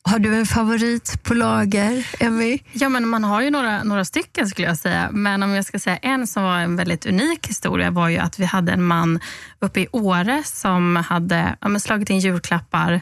Har 0.02 0.18
du 0.18 0.36
en 0.36 0.46
favorit 0.46 1.22
på 1.22 1.34
lager, 1.34 2.06
Emmy? 2.20 2.58
Ja, 2.72 2.88
men 2.88 3.08
man 3.08 3.24
har 3.24 3.42
ju 3.42 3.50
några, 3.50 3.82
några 3.82 4.04
stycken 4.04 4.48
skulle 4.48 4.68
jag 4.68 4.78
säga. 4.78 5.08
Men 5.12 5.42
om 5.42 5.50
jag 5.50 5.64
ska 5.64 5.78
säga 5.78 5.96
en 5.96 6.26
som 6.26 6.42
var 6.42 6.58
en 6.58 6.76
väldigt 6.76 7.06
unik 7.06 7.48
historia 7.48 7.90
var 7.90 8.08
ju 8.08 8.18
att 8.18 8.38
vi 8.38 8.44
hade 8.44 8.72
en 8.72 8.84
man 8.84 9.20
uppe 9.58 9.80
i 9.80 9.86
Åre 9.92 10.42
som 10.44 10.96
hade 10.96 11.56
ja, 11.60 11.68
men 11.68 11.80
slagit 11.80 12.10
in 12.10 12.18
julklappar 12.18 13.00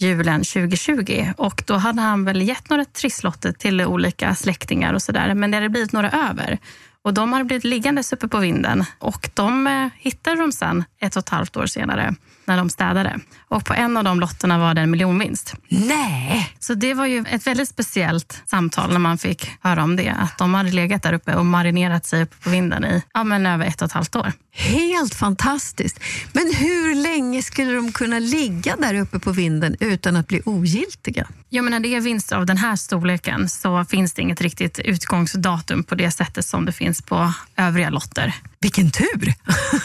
julen 0.00 0.40
2020 0.40 1.32
och 1.36 1.62
då 1.66 1.74
hade 1.74 2.00
han 2.00 2.24
väl 2.24 2.42
gett 2.42 2.70
några 2.70 2.84
trisslotter 2.84 3.52
till 3.52 3.80
olika 3.80 4.34
släktingar 4.34 4.94
och 4.94 5.02
sådär 5.02 5.34
men 5.34 5.50
det 5.50 5.56
hade 5.56 5.68
blivit 5.68 5.92
några 5.92 6.10
över. 6.10 6.58
Och 7.02 7.14
de 7.14 7.32
hade 7.32 7.44
blivit 7.44 7.64
liggandes 7.64 8.12
uppe 8.12 8.28
på 8.28 8.38
vinden 8.38 8.84
och 8.98 9.30
de 9.34 9.66
eh, 9.66 9.88
hittade 9.96 10.40
de 10.40 10.52
sen 10.52 10.84
ett 11.00 11.16
och 11.16 11.20
ett 11.20 11.28
halvt 11.28 11.56
år 11.56 11.66
senare 11.66 12.14
när 12.46 12.56
de 12.56 12.70
städade. 12.70 13.18
Och 13.48 13.64
på 13.64 13.74
en 13.74 13.96
av 13.96 14.04
de 14.04 14.20
lotterna 14.20 14.58
var 14.58 14.74
det 14.74 14.80
en 14.80 14.90
miljonvinst. 14.90 15.54
Nej! 15.68 16.54
Så 16.58 16.74
det 16.74 16.94
var 16.94 17.06
ju 17.06 17.24
ett 17.30 17.46
väldigt 17.46 17.68
speciellt 17.68 18.42
samtal 18.46 18.92
när 18.92 18.98
man 18.98 19.18
fick 19.18 19.50
höra 19.60 19.82
om 19.82 19.96
det. 19.96 20.10
Att 20.10 20.38
de 20.38 20.54
hade 20.54 20.70
legat 20.70 21.02
där 21.02 21.12
uppe 21.12 21.34
och 21.34 21.46
marinerat 21.46 22.06
sig 22.06 22.22
uppe 22.22 22.36
på 22.36 22.50
vinden 22.50 22.84
i 22.84 23.02
ja, 23.14 23.24
men 23.24 23.46
över 23.46 23.66
ett 23.66 23.82
och 23.82 23.86
ett 23.86 23.92
halvt 23.92 24.16
år. 24.16 24.32
Helt 24.56 25.14
fantastiskt. 25.14 26.00
Men 26.32 26.54
hur 26.54 26.94
länge 26.94 27.42
skulle 27.42 27.72
de 27.72 27.92
kunna 27.92 28.18
ligga 28.18 28.76
där 28.76 28.94
uppe 28.94 29.18
på 29.18 29.32
vinden 29.32 29.76
utan 29.80 30.16
att 30.16 30.28
bli 30.28 30.42
ogiltiga? 30.44 31.26
Ja, 31.48 31.62
men 31.62 31.70
när 31.70 31.80
det 31.80 31.94
är 31.94 32.00
vinster 32.00 32.36
av 32.36 32.46
den 32.46 32.56
här 32.56 32.76
storleken 32.76 33.48
så 33.48 33.84
finns 33.84 34.12
det 34.12 34.22
inget 34.22 34.40
riktigt 34.40 34.78
utgångsdatum 34.78 35.84
på 35.84 35.94
det 35.94 36.10
sättet 36.10 36.46
som 36.46 36.64
det 36.64 36.72
finns 36.72 37.02
på 37.02 37.32
övriga 37.56 37.90
lotter. 37.90 38.34
Vilken 38.64 38.90
tur! 38.90 39.34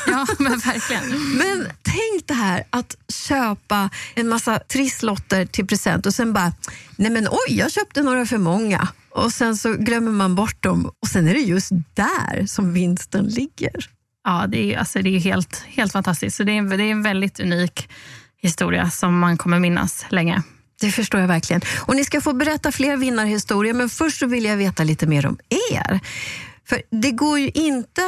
Ja, 0.08 0.28
men 0.40 0.60
verkligen. 0.60 1.38
Men 1.38 1.68
tänk 1.82 2.28
det 2.28 2.34
här 2.34 2.64
att 2.70 2.96
köpa 3.28 3.90
en 4.16 4.28
massa 4.28 4.60
trisslotter 4.60 5.46
till 5.46 5.68
present 5.68 6.06
och 6.06 6.14
sen 6.14 6.34
bara, 6.34 6.54
nej 6.96 7.12
men 7.12 7.28
oj, 7.32 7.58
jag 7.58 7.72
köpte 7.72 8.02
några 8.02 8.26
för 8.26 8.38
många. 8.38 8.88
Och 9.10 9.34
sen 9.34 9.58
så 9.58 9.74
glömmer 9.74 10.12
man 10.12 10.36
bort 10.36 10.64
dem 10.64 10.92
och 11.02 11.08
sen 11.08 11.28
är 11.28 11.34
det 11.34 11.40
just 11.40 11.72
där 11.94 12.46
som 12.46 12.74
vinsten 12.74 13.26
ligger. 13.26 13.90
Ja, 14.24 14.46
det 14.48 14.74
är, 14.74 14.78
alltså, 14.78 15.02
det 15.02 15.16
är 15.16 15.20
helt, 15.20 15.64
helt 15.68 15.92
fantastiskt. 15.92 16.38
Så 16.38 16.44
det 16.44 16.52
är, 16.52 16.58
en, 16.58 16.70
det 16.70 16.84
är 16.84 16.92
en 16.92 17.04
väldigt 17.04 17.40
unik 17.40 17.90
historia 18.42 18.90
som 18.90 19.20
man 19.20 19.38
kommer 19.38 19.60
minnas 19.60 20.06
länge. 20.10 20.44
Det 20.82 20.92
förstår 20.92 21.22
jag 21.22 21.28
verkligen. 21.28 21.62
Och 21.80 21.96
Ni 21.96 22.06
ska 22.06 22.22
få 22.22 22.34
berätta 22.34 22.72
fler 22.72 22.98
vinnarhistorier, 22.98 23.74
men 23.74 23.90
först 23.90 24.20
så 24.20 24.26
vill 24.26 24.46
jag 24.46 24.58
veta 24.58 24.84
lite 24.84 25.08
mer 25.08 25.26
om 25.26 25.38
er. 25.72 26.00
För 26.70 26.82
det 26.92 27.12
går 27.12 27.40
ju 27.40 27.50
inte 27.54 28.02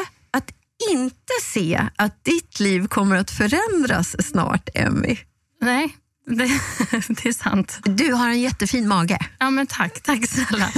inte 0.89 1.33
se 1.43 1.88
att 1.95 2.23
ditt 2.25 2.59
liv 2.59 2.88
kommer 2.88 3.15
att 3.15 3.31
förändras 3.31 4.15
snart, 4.29 4.69
Emmy. 4.73 5.17
Nej, 5.61 5.97
det, 6.27 6.35
det 7.07 7.25
är 7.29 7.33
sant. 7.33 7.79
Du 7.83 8.13
har 8.13 8.29
en 8.29 8.41
jättefin 8.41 8.88
mage. 8.88 9.19
Ja, 9.39 9.50
men 9.50 9.67
tack, 9.67 10.01
tack 10.01 10.27
snälla. 10.29 10.69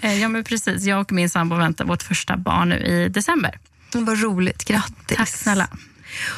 Eh, 0.00 0.20
ja, 0.20 0.28
men 0.28 0.44
precis. 0.44 0.84
Jag 0.84 1.00
och 1.00 1.12
min 1.12 1.30
sambo 1.30 1.56
väntar 1.56 1.84
vårt 1.84 2.02
första 2.02 2.36
barn 2.36 2.68
nu 2.68 2.76
i 2.76 3.08
december. 3.08 3.58
Vad 3.94 4.22
roligt, 4.22 4.64
grattis. 4.64 5.16
Tack 5.16 5.28
snälla. 5.28 5.68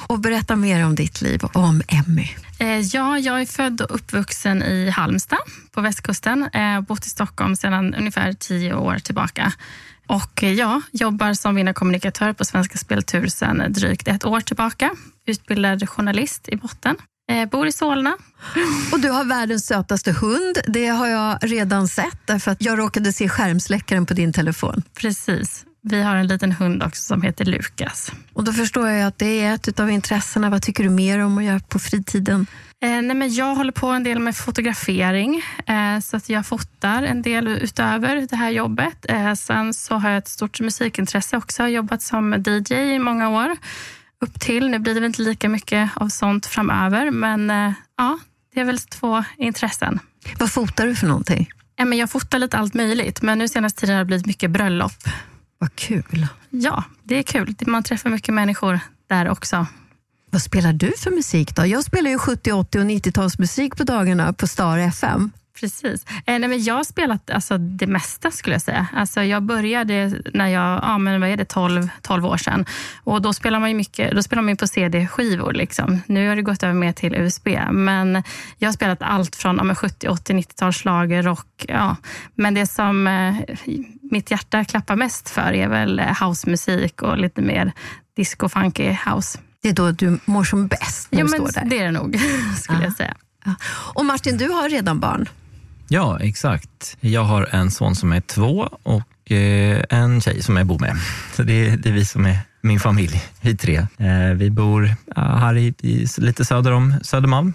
Och 0.06 0.18
berätta 0.18 0.56
mer 0.56 0.84
om 0.87 0.94
ditt 0.94 1.20
liv 1.23 1.44
och 1.44 1.56
om 1.56 1.82
Emmy. 1.88 2.28
Eh, 2.58 2.78
Ja, 2.80 3.18
jag 3.18 3.40
är 3.40 3.46
född 3.46 3.80
och 3.80 3.94
uppvuxen 3.94 4.62
i 4.62 4.90
Halmstad 4.90 5.38
på 5.73 5.80
västkusten. 5.80 6.42
Eh, 6.52 6.80
bott 6.80 7.06
i 7.06 7.08
Stockholm 7.08 7.56
sedan 7.56 7.94
ungefär 7.94 8.32
tio 8.32 8.75
år 8.75 8.99
tillbaka. 8.99 9.52
Och 10.06 10.42
eh, 10.42 10.52
ja, 10.52 10.82
jobbar 10.92 11.34
som 11.34 11.54
vinnarkommunikatör 11.54 12.32
på 12.32 12.44
Svenska 12.44 12.78
Speltur 12.78 13.26
sedan 13.26 13.73
drygt 13.73 14.08
ett 14.08 14.25
år 14.25 14.40
tillbaka. 14.40 14.90
Utbildad 15.26 15.88
journalist 15.88 16.49
i 16.49 16.56
botten. 16.56 16.96
Eh, 17.30 17.49
bor 17.49 17.66
i 17.66 17.73
Solna. 17.73 18.16
Och 18.92 19.00
du 19.00 19.11
har 19.11 19.25
världens 19.25 19.66
sötaste 19.66 20.12
hund. 20.12 20.58
Det 20.66 20.87
har 20.87 21.06
jag 21.06 21.38
redan 21.42 21.88
sett 21.88 22.18
därför 22.25 22.50
att 22.50 22.62
jag 22.62 22.78
råkade 22.78 23.12
se 23.12 23.28
skärmsläckaren 23.28 24.06
på 24.06 24.14
din 24.14 24.32
telefon. 24.32 24.82
Precis. 24.94 25.64
Vi 25.82 26.02
har 26.02 26.16
en 26.16 26.26
liten 26.26 26.52
hund 26.52 26.82
också 26.82 27.02
som 27.02 27.23
heter 27.23 27.44
Lukas. 27.44 28.12
Och 28.32 28.44
då 28.44 28.52
förstår 28.52 28.88
jag 28.88 29.06
att 29.06 29.18
det 29.18 29.40
är 29.40 29.54
ett 29.54 29.80
av 29.80 29.90
intressena. 29.90 30.50
Vad 30.50 30.62
tycker 30.62 30.84
du 30.84 30.90
mer 30.90 31.18
om 31.18 31.38
att 31.38 31.44
göra 31.44 31.61
på 31.61 31.78
fritiden? 31.78 32.46
Eh, 32.85 33.03
nej 33.03 33.17
men 33.17 33.35
jag 33.35 33.55
håller 33.55 33.73
på 33.73 33.87
en 33.87 34.03
del 34.03 34.19
med 34.19 34.37
fotografering, 34.37 35.43
eh, 35.67 36.00
så 36.00 36.17
att 36.17 36.29
jag 36.29 36.47
fotar 36.47 37.03
en 37.03 37.23
del 37.23 37.49
utöver 37.49 38.26
det 38.31 38.37
här 38.37 38.50
jobbet. 38.50 39.07
Eh, 39.09 39.35
sen 39.35 39.75
så 39.75 39.95
har 39.95 40.11
jag 40.11 40.19
ett 40.19 40.29
stort 40.29 40.61
musikintresse 40.61 41.37
också. 41.37 41.62
Jag 41.62 41.67
har 41.67 41.71
jobbat 41.71 42.03
som 42.03 42.45
DJ 42.47 42.75
i 42.75 42.99
många 42.99 43.29
år. 43.29 43.57
Upp 44.21 44.41
till, 44.41 44.69
nu 44.69 44.79
blir 44.79 44.95
det 44.95 45.00
väl 45.00 45.07
inte 45.07 45.23
lika 45.23 45.49
mycket 45.49 45.91
av 45.95 46.09
sånt 46.09 46.47
framöver, 46.47 47.11
men 47.11 47.50
eh, 47.50 47.73
ja, 47.97 48.19
det 48.55 48.61
är 48.61 48.64
väl 48.64 48.79
två 48.79 49.25
intressen. 49.37 50.00
Vad 50.38 50.53
fotar 50.53 50.87
du 50.87 50.97
för 50.97 51.07
någonting? 51.07 51.50
Ja, 51.76 51.85
men 51.85 51.99
jag 51.99 52.11
fotar 52.11 52.38
lite 52.38 52.59
allt 52.59 52.75
möjligt, 52.75 53.23
men 53.23 53.38
nu 53.38 53.49
senaste 53.49 53.81
tiden 53.81 53.95
har 53.95 54.05
det 54.05 54.07
blivit 54.07 54.26
mycket 54.26 54.50
bröllop. 54.50 55.09
Vad 55.59 55.75
kul. 55.75 56.26
Ja, 56.50 56.85
det 57.03 57.19
är 57.19 57.23
kul. 57.23 57.55
Man 57.67 57.83
träffar 57.83 58.11
mycket 58.11 58.35
människor 58.35 58.81
där 59.09 59.29
också. 59.29 59.67
Vad 60.35 60.43
spelar 60.43 60.73
du 60.73 60.93
för 60.99 61.11
musik 61.11 61.57
då? 61.57 61.67
Jag 61.67 61.85
spelar 61.85 62.11
ju 62.11 62.19
70, 62.19 62.53
80 62.53 62.79
och 62.79 62.85
90-talsmusik 62.85 63.76
på 63.76 63.85
dagarna 63.85 64.33
på 64.33 64.47
Star 64.47 64.79
FM. 64.79 65.31
Precis. 65.61 66.07
Eh, 66.26 66.38
nej, 66.38 66.49
men 66.49 66.64
jag 66.64 66.75
har 66.75 66.85
spelat 66.85 67.31
alltså, 67.31 67.59
det 67.59 67.87
mesta 67.87 68.31
skulle 68.31 68.55
jag 68.55 68.62
säga. 68.62 68.87
Alltså, 68.93 69.23
jag 69.23 69.43
började 69.43 70.12
när 70.33 70.49
jag 70.49 70.81
ja, 70.83 70.99
men 70.99 71.21
vad 71.21 71.31
är 71.31 71.37
det, 71.37 71.45
12, 71.45 71.88
12 72.03 72.26
år 72.26 72.37
sedan. 72.37 72.64
Och 73.05 73.23
då 73.23 73.33
spelar 73.33 73.61
man 73.61 73.69
ju 73.69 73.75
mycket, 73.75 74.12
då 74.12 74.23
spelar 74.23 74.43
man 74.43 74.57
på 74.57 74.67
CD-skivor. 74.67 75.53
Liksom. 75.53 76.00
Nu 76.07 76.29
har 76.29 76.37
det 76.37 76.43
gått 76.43 76.62
över 76.62 76.75
mer 76.75 76.93
till 76.93 77.14
USB. 77.14 77.49
Men 77.71 78.23
jag 78.59 78.69
har 78.69 78.73
spelat 78.73 79.03
allt 79.03 79.37
från 79.37 79.69
ja, 79.69 79.75
70, 79.75 80.09
80, 80.09 80.33
90-talsschlager, 80.33 81.23
rock. 81.23 81.64
Ja. 81.69 81.97
Men 82.35 82.55
det 82.55 82.67
som 82.67 83.07
eh, 83.07 83.35
mitt 84.11 84.31
hjärta 84.31 84.64
klappar 84.64 84.97
mest 84.97 85.31
för 85.31 85.53
är 85.53 85.69
väl 85.69 85.99
eh, 85.99 86.23
housemusik 86.23 87.03
och 87.03 87.19
lite 87.19 87.43
mer 87.43 87.73
disco, 88.17 88.49
funky 88.49 88.97
house. 89.07 89.38
Det 89.64 89.71
är 89.71 89.73
då 89.73 89.90
du 89.90 90.18
mår 90.25 90.44
som 90.44 90.66
bäst 90.66 91.09
när 91.12 91.18
Ja, 91.18 91.25
du 91.25 91.30
men 91.30 91.40
står 91.50 91.61
där. 91.61 91.71
det 91.71 91.78
är 91.78 91.85
det 91.85 91.90
nog, 91.90 92.16
skulle 92.56 92.78
Ja. 92.78 92.85
jag 92.85 92.92
säga. 92.97 93.14
Ja. 93.44 93.54
Och 93.94 94.04
Martin, 94.04 94.37
du 94.38 94.49
har 94.49 94.68
redan 94.68 95.00
barn. 95.00 95.28
Ja, 95.88 96.21
exakt. 96.21 96.97
Jag 97.00 97.25
har 97.25 97.49
en 97.52 97.71
son 97.71 97.94
som 97.97 98.12
är 98.12 98.21
två 98.21 98.68
och 98.83 99.33
eh, 99.33 99.85
en 99.90 100.21
tjej 100.21 100.42
som 100.42 100.56
jag 100.56 100.66
bor 100.66 100.78
med. 100.78 100.97
Så 101.37 101.42
det, 101.42 101.52
är- 101.68 101.76
det 101.76 101.88
är 101.88 101.92
vi 101.92 102.04
som 102.04 102.26
är 102.26 102.38
min 102.61 102.80
familj, 102.80 103.23
vi 103.40 103.56
tre. 103.56 103.76
Eh, 103.99 104.35
vi 104.35 104.50
bor 104.50 104.94
här 105.16 105.56
i, 105.56 105.75
i, 105.80 106.06
lite 106.18 106.44
söder 106.44 106.73
om 106.73 106.94
Södermalm. 107.02 107.52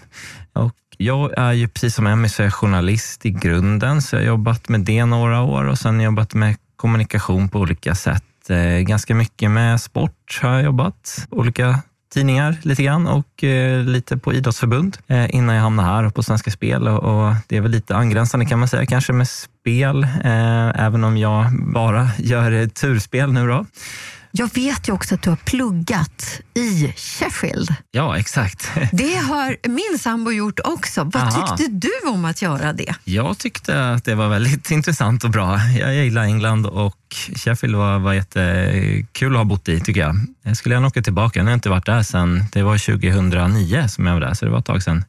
Och 0.54 0.76
jag 0.98 1.38
är 1.38 1.52
ju 1.54 1.68
precis 1.68 1.96
som 1.96 2.08
Emmy 2.08 2.30
så 2.30 2.42
är 2.42 2.46
jag 2.46 2.54
journalist 2.54 3.26
i 3.26 3.32
grunden, 3.32 4.02
så 4.02 4.16
jag 4.16 4.22
har 4.22 4.28
jobbat 4.28 4.70
med 4.70 4.80
det 4.82 5.06
några 5.06 5.42
år 5.42 5.64
och 5.64 5.80
sen 5.80 6.02
jobbat 6.02 6.34
med 6.34 6.56
kommunikation 6.76 7.50
på 7.50 7.60
olika 7.60 7.96
sätt. 7.96 8.24
Eh, 8.50 8.80
ganska 8.80 9.16
mycket 9.16 9.52
med 9.52 9.82
sport 9.82 10.40
har 10.42 10.54
jag 10.54 10.64
jobbat, 10.64 11.28
olika 11.30 11.80
tidningar 12.14 12.58
lite 12.62 12.84
grann 12.84 13.08
och 13.08 13.44
eh, 13.44 13.84
lite 13.84 14.18
på 14.18 14.34
idrottsförbund 14.34 14.98
eh, 15.08 15.36
innan 15.36 15.56
jag 15.56 15.62
hamnade 15.62 15.90
här 15.90 16.04
och 16.04 16.16
på 16.16 16.24
Svenska 16.24 16.52
Spel. 16.52 16.88
Och, 16.88 17.04
och 17.04 17.36
det 17.48 17.58
är 17.58 17.62
väl 17.62 17.72
lite 17.72 17.96
angränsande 17.96 18.46
kan 18.46 18.60
man 18.60 18.68
säga 18.68 18.86
kanske 18.86 19.14
med 19.14 19.28
spel, 19.28 20.04
eh, 20.04 20.86
även 20.86 21.04
om 21.04 21.18
jag 21.18 21.46
bara 21.74 22.10
gör 22.18 22.52
eh, 22.52 22.68
turspel 22.68 23.34
nu 23.34 23.48
då. 23.48 23.66
Jag 24.32 24.54
vet 24.54 24.90
ju 24.90 24.94
också 24.94 25.16
att 25.16 25.22
du 25.22 25.30
har 25.30 25.38
pluggat 25.38 26.42
i 26.54 26.94
Sheffield. 26.98 27.74
Ja, 27.92 28.18
exakt. 28.18 28.72
Det 28.92 29.16
har 29.16 29.58
min 29.70 30.00
sambo 30.00 30.32
gjort 30.32 30.60
också. 30.64 31.04
Vad 31.04 31.16
Aha. 31.16 31.48
tyckte 31.58 31.72
du 31.72 32.10
om 32.10 32.26
att 32.26 32.42
göra 32.42 32.74
det? 32.74 32.96
Jag 33.04 33.38
tyckte 33.38 33.92
att 33.92 34.06
det 34.06 34.16
var 34.16 34.28
väldigt 34.30 34.72
intressant 34.72 35.24
och 35.24 35.30
bra. 35.30 35.60
Jag 35.80 35.96
gillar 35.96 36.24
England 36.24 36.66
och 36.66 36.96
Sheffield 37.36 37.76
var, 37.76 38.00
var 38.00 38.14
jättekul 38.14 39.32
att 39.34 39.38
ha 39.38 39.44
bott 39.44 39.70
i 39.70 39.80
tycker 39.80 40.02
jag. 40.02 40.16
Jag 40.44 40.58
skulle 40.58 40.76
gärna 40.76 40.88
åka 40.88 41.02
tillbaka. 41.02 41.40
Nu 41.40 41.46
har 41.46 41.52
jag 41.52 41.58
inte 41.58 41.70
varit 41.70 41.86
där 41.86 42.04
sedan, 42.04 42.44
det 42.52 42.64
var 42.64 42.78
2009 42.78 43.88
som 43.88 44.06
jag 44.06 44.14
var 44.14 44.22
där, 44.22 44.34
så 44.34 44.46
det 44.46 44.52
var 44.52 44.60
ett 44.60 44.66
tag 44.66 44.84
sedan. 44.84 45.04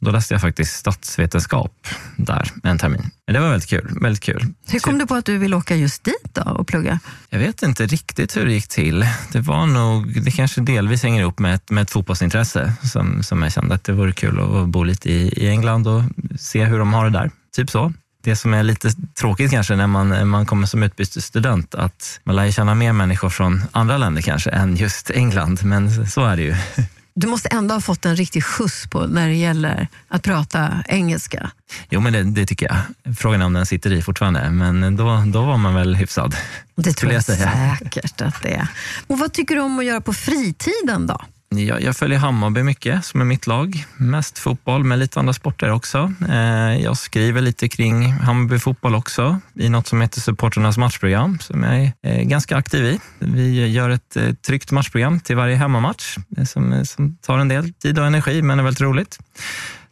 Då 0.00 0.10
läste 0.10 0.34
jag 0.34 0.40
faktiskt 0.40 0.76
statsvetenskap 0.76 1.72
där 2.16 2.50
en 2.62 2.78
termin. 2.78 3.10
Men 3.26 3.34
det 3.34 3.40
var 3.40 3.50
väldigt 3.50 3.70
kul. 3.70 3.98
Väldigt 4.00 4.22
kul. 4.22 4.46
Hur 4.68 4.80
kom 4.80 4.98
du 4.98 5.06
på 5.06 5.14
att 5.14 5.24
du 5.24 5.38
vill 5.38 5.54
åka 5.54 5.76
just 5.76 6.04
dit 6.04 6.30
då 6.32 6.42
och 6.42 6.66
plugga? 6.66 6.98
Jag 7.30 7.38
vet 7.38 7.62
inte 7.62 7.86
riktigt 7.86 8.36
hur 8.36 8.46
det 8.46 8.52
gick 8.52 8.68
till. 8.68 9.06
Det 9.32 9.40
var 9.40 9.66
nog, 9.66 10.22
det 10.24 10.30
kanske 10.30 10.60
delvis 10.60 11.02
hänger 11.02 11.20
ihop 11.20 11.38
med 11.38 11.54
ett, 11.54 11.70
med 11.70 11.82
ett 11.82 11.90
fotbollsintresse 11.90 12.72
som, 12.92 13.22
som 13.22 13.42
jag 13.42 13.52
kände 13.52 13.74
att 13.74 13.84
det 13.84 13.92
vore 13.92 14.12
kul 14.12 14.40
att 14.40 14.68
bo 14.68 14.84
lite 14.84 15.10
i, 15.10 15.28
i 15.28 15.48
England 15.48 15.86
och 15.86 16.02
se 16.38 16.64
hur 16.64 16.78
de 16.78 16.92
har 16.92 17.04
det 17.04 17.18
där. 17.18 17.30
Typ 17.56 17.70
så. 17.70 17.92
Det 18.22 18.36
som 18.36 18.54
är 18.54 18.62
lite 18.62 18.90
tråkigt 19.20 19.50
kanske 19.50 19.76
när 19.76 19.86
man, 19.86 20.28
man 20.28 20.46
kommer 20.46 20.66
som 20.66 20.82
utbytesstudent, 20.82 21.74
att 21.74 22.20
man 22.24 22.36
lär 22.36 22.50
känna 22.50 22.74
mer 22.74 22.92
människor 22.92 23.30
från 23.30 23.62
andra 23.72 23.98
länder 23.98 24.22
kanske 24.22 24.50
än 24.50 24.76
just 24.76 25.10
England, 25.10 25.64
men 25.64 26.06
så 26.06 26.24
är 26.24 26.36
det 26.36 26.42
ju. 26.42 26.54
Du 27.18 27.26
måste 27.26 27.48
ändå 27.48 27.74
ha 27.74 27.80
fått 27.80 28.04
en 28.04 28.16
riktig 28.16 28.44
skjuts 28.44 28.86
på 28.90 29.06
när 29.06 29.28
det 29.28 29.34
gäller 29.34 29.88
att 30.08 30.22
prata 30.22 30.84
engelska. 30.88 31.50
Jo, 31.90 32.00
men 32.00 32.12
det, 32.12 32.22
det 32.22 32.46
tycker 32.46 32.66
jag. 32.66 33.16
Frågan 33.16 33.42
är 33.42 33.46
om 33.46 33.52
den 33.52 33.66
sitter 33.66 33.92
i 33.92 34.02
fortfarande, 34.02 34.50
men 34.50 34.96
då, 34.96 35.24
då 35.26 35.44
var 35.44 35.56
man 35.56 35.74
väl 35.74 35.94
hyfsad. 35.94 36.36
Det 36.74 36.92
tror 36.92 37.12
jag, 37.12 37.24
jag 37.28 37.78
säkert 37.78 38.20
att 38.20 38.42
det 38.42 38.54
är. 38.54 38.68
Och 39.06 39.18
vad 39.18 39.32
tycker 39.32 39.54
du 39.54 39.60
om 39.60 39.78
att 39.78 39.84
göra 39.84 40.00
på 40.00 40.12
fritiden 40.12 41.06
då? 41.06 41.20
Jag, 41.58 41.82
jag 41.82 41.96
följer 41.96 42.18
Hammarby 42.18 42.62
mycket, 42.62 43.04
som 43.04 43.20
är 43.20 43.24
mitt 43.24 43.46
lag. 43.46 43.84
Mest 43.96 44.38
fotboll, 44.38 44.84
men 44.84 44.98
lite 44.98 45.20
andra 45.20 45.32
sporter 45.32 45.72
också. 45.72 46.12
Eh, 46.28 46.82
jag 46.82 46.96
skriver 46.96 47.40
lite 47.40 47.68
kring 47.68 48.12
Hammarby 48.12 48.58
fotboll 48.58 48.94
också 48.94 49.40
i 49.54 49.68
något 49.68 49.86
som 49.86 50.00
heter 50.00 50.20
Supporternas 50.20 50.78
matchprogram, 50.78 51.38
som 51.38 51.62
jag 51.62 51.76
är 51.76 51.92
eh, 52.02 52.22
ganska 52.22 52.56
aktiv 52.56 52.84
i. 52.84 53.00
Vi 53.18 53.66
gör 53.66 53.90
ett 53.90 54.16
eh, 54.16 54.32
tryggt 54.32 54.70
matchprogram 54.70 55.20
till 55.20 55.36
varje 55.36 55.56
hemmamatch, 55.56 56.16
eh, 56.36 56.44
som, 56.44 56.72
eh, 56.72 56.82
som 56.82 57.16
tar 57.16 57.38
en 57.38 57.48
del 57.48 57.72
tid 57.72 57.98
och 57.98 58.06
energi, 58.06 58.42
men 58.42 58.58
är 58.58 58.64
väldigt 58.64 58.80
roligt. 58.80 59.18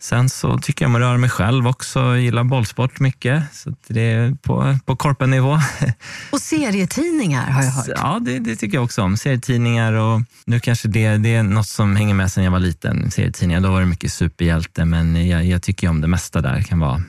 Sen 0.05 0.29
så 0.29 0.59
tycker 0.59 0.85
jag 0.85 0.89
om 0.89 0.95
att 0.95 1.01
röra 1.01 1.19
mig 1.19 1.31
själv 1.31 1.67
också. 1.67 1.99
Jag 1.99 2.21
gillar 2.21 2.45
bollsport 2.45 3.01
mycket, 3.01 3.43
så 3.53 3.75
det 3.89 4.01
är 4.01 4.35
på, 4.35 4.79
på 4.85 4.97
korpennivå. 4.97 5.59
Och 6.31 6.41
serietidningar 6.41 7.51
har 7.51 7.63
jag 7.63 7.71
hört. 7.71 7.89
Ja, 7.97 8.19
det, 8.23 8.39
det 8.39 8.57
tycker 8.57 8.77
jag 8.77 8.85
också 8.85 9.03
om. 9.03 9.17
Serietidningar 9.17 9.93
och 9.93 10.21
nu 10.47 10.61
kanske 10.61 10.89
det, 10.89 11.17
det 11.17 11.35
är 11.35 11.43
något 11.43 11.67
som 11.67 11.97
hänger 11.97 12.15
med 12.15 12.33
sedan 12.33 12.45
jag 12.45 12.51
var 12.51 12.59
liten. 12.59 13.11
Serietidningar, 13.11 13.61
då 13.61 13.71
var 13.71 13.81
det 13.81 13.87
mycket 13.87 14.13
superhjälte, 14.13 14.85
men 14.85 15.29
jag, 15.29 15.45
jag 15.45 15.63
tycker 15.63 15.89
om 15.89 16.01
det 16.01 16.09
mesta 16.09 16.41
där. 16.41 16.55
Det 16.55 16.65
kan 16.65 16.79
vara 16.79 17.03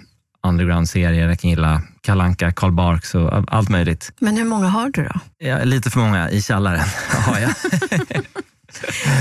underground-serier, 0.48 1.28
jag 1.30 1.40
kan 1.40 1.50
gilla 1.50 1.82
Kalanka, 2.02 2.52
Karl 2.52 2.72
Barks 2.72 3.16
och 3.16 3.54
allt 3.54 3.70
möjligt. 3.70 4.12
Men 4.20 4.38
hur 4.38 4.46
många 4.46 4.68
har 4.68 4.90
du 4.90 5.04
då? 5.04 5.20
Ja, 5.38 5.64
lite 5.64 5.90
för 5.90 6.00
många 6.00 6.30
i 6.30 6.42
källaren 6.42 6.88
har 7.10 7.40
jag. 7.40 7.52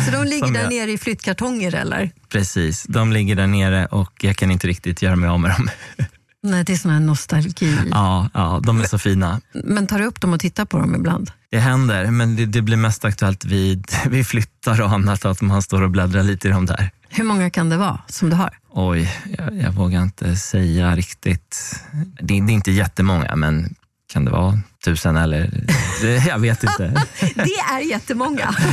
Så 0.04 0.10
de 0.10 0.24
ligger 0.24 0.52
där 0.52 0.60
jag- 0.60 0.70
nere 0.72 0.92
i 0.92 0.98
flyttkartonger 0.98 1.74
eller? 1.74 2.10
Precis, 2.28 2.84
de 2.88 3.12
ligger 3.12 3.36
där 3.36 3.46
nere 3.46 3.86
och 3.86 4.12
jag 4.24 4.36
kan 4.36 4.50
inte 4.50 4.66
riktigt 4.66 5.02
göra 5.02 5.16
mig 5.16 5.28
av 5.28 5.40
med 5.40 5.50
dem. 5.50 5.68
Nej, 6.42 6.64
det 6.64 6.72
är 6.72 6.76
sån 6.76 6.90
här 6.90 7.00
nostalgi. 7.00 7.78
Ja, 7.90 8.28
ja, 8.34 8.60
de 8.64 8.80
är 8.80 8.84
så 8.84 8.98
fina. 8.98 9.40
Men 9.52 9.86
tar 9.86 9.98
du 9.98 10.04
upp 10.04 10.20
dem 10.20 10.32
och 10.32 10.40
tittar 10.40 10.64
på 10.64 10.78
dem 10.78 10.94
ibland? 10.94 11.30
Det 11.50 11.58
händer, 11.58 12.10
men 12.10 12.36
det, 12.36 12.46
det 12.46 12.62
blir 12.62 12.76
mest 12.76 13.04
aktuellt 13.04 13.44
vid, 13.44 13.86
vid 14.06 14.26
flyttar 14.26 14.80
och 14.80 14.90
annat, 14.92 15.24
att 15.24 15.40
man 15.40 15.62
står 15.62 15.82
och 15.82 15.90
bläddrar 15.90 16.22
lite 16.22 16.48
i 16.48 16.50
dem 16.50 16.66
där. 16.66 16.90
Hur 17.08 17.24
många 17.24 17.50
kan 17.50 17.68
det 17.68 17.76
vara 17.76 18.00
som 18.08 18.30
du 18.30 18.36
har? 18.36 18.58
Oj, 18.70 19.12
jag, 19.38 19.56
jag 19.56 19.72
vågar 19.72 20.02
inte 20.02 20.36
säga 20.36 20.96
riktigt. 20.96 21.80
Det, 22.20 22.40
det 22.40 22.52
är 22.52 22.54
inte 22.54 22.70
jättemånga, 22.70 23.36
men 23.36 23.74
kan 24.12 24.24
det 24.24 24.30
vara 24.30 24.58
tusen 24.84 25.16
eller? 25.16 25.50
Det, 26.02 26.26
jag 26.26 26.38
vet 26.38 26.62
inte. 26.64 27.02
Det 27.34 27.54
är 27.72 27.80
jättemånga. 27.90 28.54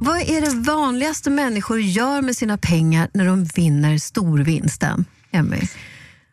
Vad 0.00 0.20
är 0.20 0.40
det 0.40 0.70
vanligaste 0.70 1.30
människor 1.30 1.80
gör 1.80 2.22
med 2.22 2.36
sina 2.36 2.58
pengar 2.58 3.08
när 3.14 3.26
de 3.26 3.44
vinner 3.44 3.98
storvinsten? 3.98 5.04
Emmy? 5.30 5.60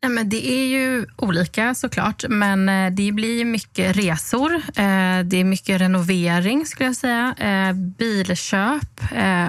Nej, 0.04 0.12
men 0.12 0.30
det 0.30 0.48
är 0.51 0.65
ju 0.68 1.06
olika 1.18 1.75
såklart, 1.75 2.24
men 2.30 2.70
eh, 2.70 2.92
det 2.92 3.12
blir 3.12 3.46
mycket 3.46 3.96
resor. 3.98 4.54
eh, 4.56 5.20
Det 5.25 5.38
är 5.38 5.44
mycket 5.44 5.82
renovering 5.82 6.65
skulle 6.65 6.89
jag 6.89 6.96
säga. 6.96 7.36
eh, 7.39 7.74
Bilköp 7.74 9.01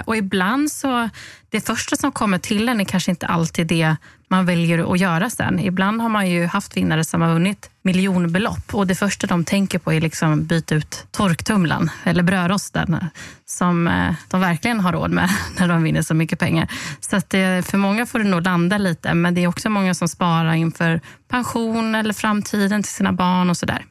och 0.05 0.17
ibland 0.17 0.71
så 0.71 1.09
det 1.49 1.61
första 1.61 1.95
som 1.95 2.11
kommer 2.11 2.37
till 2.37 2.69
en 2.69 2.81
är 2.81 2.85
kanske 2.85 3.11
inte 3.11 3.27
alltid 3.27 3.67
det 3.67 3.95
man 4.29 4.45
väljer 4.45 4.93
att 4.93 4.99
göra 4.99 5.29
sen. 5.29 5.59
Ibland 5.59 6.01
har 6.01 6.09
man 6.09 6.29
ju 6.29 6.45
haft 6.45 6.77
vinnare 6.77 7.03
som 7.03 7.21
har 7.21 7.33
vunnit 7.33 7.69
miljonbelopp 7.81 8.75
och 8.75 8.87
det 8.87 8.95
första 8.95 9.27
de 9.27 9.43
tänker 9.45 9.79
på 9.79 9.93
är 9.93 10.01
liksom 10.01 10.45
byta 10.45 10.75
ut 10.75 11.07
torktumlaren 11.11 11.89
eller 12.03 12.23
brödrosten 12.23 13.05
som 13.45 13.87
eh, 13.87 14.13
de 14.27 14.41
verkligen 14.41 14.79
har 14.79 14.93
råd 14.93 15.11
med 15.11 15.29
när 15.59 15.67
de 15.67 15.83
vinner 15.83 16.01
så 16.01 16.13
mycket 16.13 16.39
pengar. 16.39 16.71
Så 16.99 17.15
att 17.15 17.29
det, 17.29 17.65
för 17.65 17.77
många 17.77 18.05
får 18.05 18.19
det 18.19 18.25
nog 18.25 18.43
landa 18.43 18.77
lite, 18.77 19.13
men 19.13 19.33
det 19.33 19.43
är 19.43 19.47
också 19.47 19.69
många 19.69 19.93
som 19.93 20.07
sparar 20.07 20.53
inför 20.53 21.01
pension 21.27 21.95
eller 21.95 22.13
framtiden 22.13 22.83
till 22.83 22.93
sina 22.93 23.13
barn 23.13 23.49
och 23.49 23.57
sådär. 23.57 23.85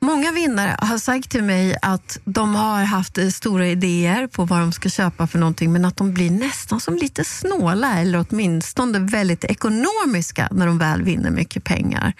Många 0.00 0.32
vinnare 0.32 0.76
har 0.78 0.98
sagt 0.98 1.30
till 1.30 1.42
mig 1.42 1.76
att 1.82 2.18
de 2.24 2.54
har 2.54 2.82
haft 2.82 3.18
stora 3.32 3.68
idéer 3.68 4.26
på 4.26 4.44
vad 4.44 4.60
de 4.60 4.72
ska 4.72 4.88
köpa 4.88 5.26
för 5.26 5.38
någonting 5.38 5.72
men 5.72 5.84
att 5.84 5.96
de 5.96 6.14
blir 6.14 6.30
nästan 6.30 6.80
som 6.80 6.94
lite 6.96 7.24
snåla 7.24 8.00
eller 8.00 8.26
åtminstone 8.28 8.98
väldigt 8.98 9.44
ekonomiska 9.44 10.48
när 10.52 10.66
de 10.66 10.78
väl 10.78 11.02
vinner 11.02 11.30
mycket 11.30 11.64
pengar. 11.64 12.12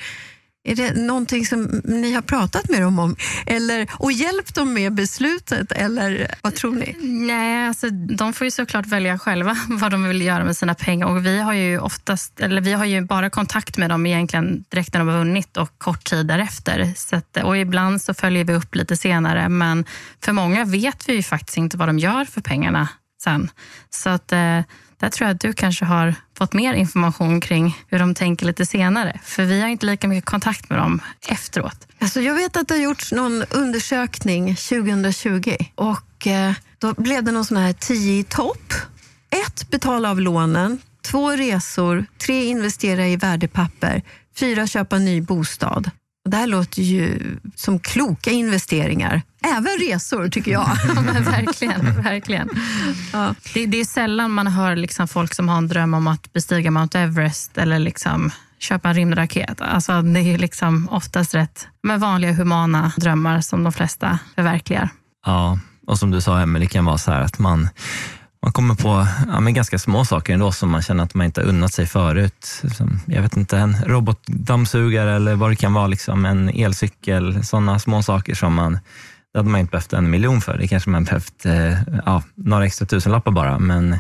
Är 0.66 0.76
det 0.76 0.94
någonting 0.94 1.46
som 1.46 1.80
ni 1.84 2.12
har 2.12 2.22
pratat 2.22 2.68
med 2.68 2.82
dem 2.82 2.98
om 2.98 3.16
eller, 3.46 3.86
och 3.92 4.12
hjälpt 4.12 4.54
dem 4.54 4.74
med 4.74 4.94
beslutet? 4.94 5.72
Eller 5.72 6.34
vad 6.42 6.54
tror 6.54 6.72
ni? 6.72 6.96
Nej, 7.00 7.68
alltså, 7.68 7.90
de 7.90 8.32
får 8.32 8.44
ju 8.44 8.50
såklart 8.50 8.86
välja 8.86 9.18
själva 9.18 9.56
vad 9.68 9.90
de 9.90 10.08
vill 10.08 10.22
göra 10.22 10.44
med 10.44 10.56
sina 10.56 10.74
pengar. 10.74 11.06
Och 11.06 11.26
vi 11.26 11.40
har 11.40 11.52
ju 11.52 11.78
oftast, 11.78 12.40
eller 12.40 12.60
vi 12.60 12.72
har 12.72 12.84
ju 12.84 13.00
bara 13.00 13.30
kontakt 13.30 13.76
med 13.78 13.90
dem 13.90 14.06
egentligen 14.06 14.64
direkt 14.68 14.92
när 14.92 15.00
de 15.00 15.08
har 15.08 15.18
vunnit 15.18 15.56
och 15.56 15.78
kort 15.78 16.04
tid 16.04 16.26
därefter. 16.26 16.92
Så 16.96 17.16
att, 17.16 17.36
och 17.44 17.58
ibland 17.58 18.02
så 18.02 18.14
följer 18.14 18.44
vi 18.44 18.54
upp 18.54 18.74
lite 18.74 18.96
senare, 18.96 19.48
men 19.48 19.84
för 20.24 20.32
många 20.32 20.64
vet 20.64 21.08
vi 21.08 21.12
ju 21.12 21.22
faktiskt 21.22 21.58
inte 21.58 21.76
vad 21.76 21.88
de 21.88 21.98
gör 21.98 22.24
för 22.24 22.40
pengarna 22.40 22.88
sen. 23.22 23.50
Så 23.90 24.10
att, 24.10 24.32
eh, 24.32 24.60
där 25.00 25.08
tror 25.08 25.28
jag 25.28 25.34
att 25.34 25.40
du 25.40 25.52
kanske 25.52 25.84
har 25.84 26.14
fått 26.38 26.52
mer 26.52 26.74
information 26.74 27.40
kring 27.40 27.78
hur 27.88 27.98
de 27.98 28.14
tänker 28.14 28.46
lite 28.46 28.66
senare. 28.66 29.20
För 29.24 29.44
vi 29.44 29.60
har 29.60 29.68
inte 29.68 29.86
lika 29.86 30.08
mycket 30.08 30.30
kontakt 30.30 30.70
med 30.70 30.78
dem 30.78 31.00
efteråt. 31.28 31.88
Alltså 31.98 32.20
jag 32.20 32.34
vet 32.34 32.56
att 32.56 32.68
det 32.68 32.74
har 32.74 32.82
gjorts 32.82 33.12
någon 33.12 33.44
undersökning 33.50 34.56
2020 34.56 35.56
och 35.74 36.26
eh, 36.26 36.52
då 36.78 36.94
blev 36.94 37.24
det 37.24 37.32
någon 37.32 37.44
sån 37.44 37.56
här 37.56 37.72
10 37.72 38.20
i 38.20 38.24
topp. 38.24 38.72
Ett, 39.30 39.70
betala 39.70 40.10
av 40.10 40.20
lånen. 40.20 40.78
Två, 41.02 41.30
resor. 41.30 42.06
Tre, 42.18 42.44
investera 42.44 43.08
i 43.08 43.16
värdepapper. 43.16 44.02
Fyra, 44.36 44.66
köpa 44.66 44.98
ny 44.98 45.20
bostad. 45.20 45.90
Det 46.24 46.36
här 46.36 46.46
låter 46.46 46.82
ju 46.82 47.36
som 47.54 47.78
kloka 47.78 48.30
investeringar. 48.30 49.22
Även 49.46 49.78
resor, 49.80 50.28
tycker 50.28 50.52
jag. 50.52 50.70
ja, 50.96 51.00
men 51.00 51.24
verkligen. 51.24 52.02
verkligen. 52.02 52.48
Ja. 53.12 53.34
Det, 53.54 53.66
det, 53.66 53.80
är 53.80 53.84
sällan 53.84 54.30
man 54.30 54.46
hör 54.46 54.76
liksom 54.76 55.08
folk 55.08 55.34
som 55.34 55.48
har 55.48 55.58
en 55.58 55.68
dröm 55.68 55.94
om 55.94 56.06
att 56.06 56.32
bestiga 56.32 56.70
Mount 56.70 56.98
Everest 56.98 57.58
eller 57.58 57.78
liksom 57.78 58.30
köpa 58.58 58.88
en 58.88 58.94
rymdraket. 58.94 59.60
Alltså, 59.60 60.02
det 60.02 60.20
är 60.20 60.38
liksom 60.38 60.88
oftast 60.90 61.34
rätt 61.34 61.68
med 61.82 62.00
vanliga 62.00 62.32
humana 62.32 62.92
drömmar 62.96 63.40
som 63.40 63.64
de 63.64 63.72
flesta 63.72 64.18
förverkligar. 64.34 64.88
Ja, 65.26 65.58
och 65.86 65.98
som 65.98 66.10
du 66.10 66.20
sa 66.20 66.40
Emelie, 66.40 66.68
det 66.68 66.72
kan 66.72 66.84
vara 66.84 66.98
så 66.98 67.12
här 67.12 67.20
att 67.20 67.38
man 67.38 67.68
man 68.42 68.52
kommer 68.52 68.74
på 68.74 69.06
ja, 69.28 69.40
men 69.40 69.54
ganska 69.54 69.78
små 69.78 70.04
saker 70.04 70.34
ändå 70.34 70.52
som 70.52 70.70
man 70.70 70.82
känner 70.82 71.04
att 71.04 71.14
man 71.14 71.26
inte 71.26 71.40
har 71.40 71.48
unnat 71.48 71.72
sig 71.72 71.86
förut. 71.86 72.62
Som, 72.76 73.00
jag 73.06 73.22
vet 73.22 73.36
inte, 73.36 73.58
en 73.58 73.76
robotdammsugare 73.84 75.16
eller 75.16 75.34
vad 75.34 75.50
det 75.50 75.56
kan 75.56 75.72
vara, 75.72 75.86
liksom, 75.86 76.24
en 76.24 76.48
elcykel, 76.48 77.44
sådana 77.44 77.78
små 77.78 78.02
saker 78.02 78.34
som 78.34 78.54
man, 78.54 78.78
det 79.36 79.40
hade 79.40 79.50
man 79.50 79.60
inte 79.60 79.70
behövt 79.70 79.92
en 79.92 80.10
miljon 80.10 80.40
för. 80.40 80.58
Det 80.58 80.68
kanske 80.68 80.90
man 80.90 81.04
behövt 81.04 81.46
eh, 81.46 81.78
ja, 82.06 82.22
några 82.34 82.66
extra 82.66 82.86
tusenlappar 82.86 83.32
bara, 83.32 83.58
men 83.58 83.96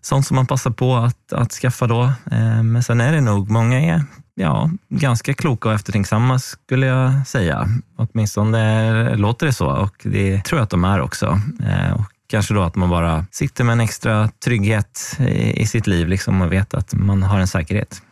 sånt 0.00 0.26
som 0.26 0.34
man 0.34 0.46
passar 0.46 0.70
på 0.70 0.96
att, 0.96 1.32
att 1.32 1.52
skaffa 1.52 1.86
då. 1.86 2.02
Eh, 2.30 2.62
men 2.62 2.82
sen 2.82 3.00
är 3.00 3.12
det 3.12 3.20
nog, 3.20 3.50
många 3.50 3.80
är 3.80 4.04
ja, 4.34 4.70
ganska 4.88 5.34
kloka 5.34 5.68
och 5.68 5.74
eftertänksamma 5.74 6.38
skulle 6.38 6.86
jag 6.86 7.26
säga. 7.26 7.68
Åtminstone 7.96 9.16
låter 9.16 9.46
det 9.46 9.52
så 9.52 9.66
och 9.66 9.94
det 10.02 10.44
tror 10.44 10.58
jag 10.58 10.64
att 10.64 10.70
de 10.70 10.84
är 10.84 11.00
också. 11.00 11.40
Eh, 11.68 11.92
och 11.92 12.12
Kanske 12.28 12.54
då 12.54 12.62
att 12.62 12.74
man 12.74 12.90
bara 12.90 13.26
sitter 13.30 13.64
med 13.64 13.72
en 13.72 13.80
extra 13.80 14.28
trygghet 14.44 15.18
i 15.54 15.66
sitt 15.66 15.86
liv 15.86 16.08
liksom 16.08 16.42
och 16.42 16.52
vet 16.52 16.74
att 16.74 16.94
man 16.94 17.22
har 17.22 17.38
en 17.38 17.48
säkerhet. 17.48 18.02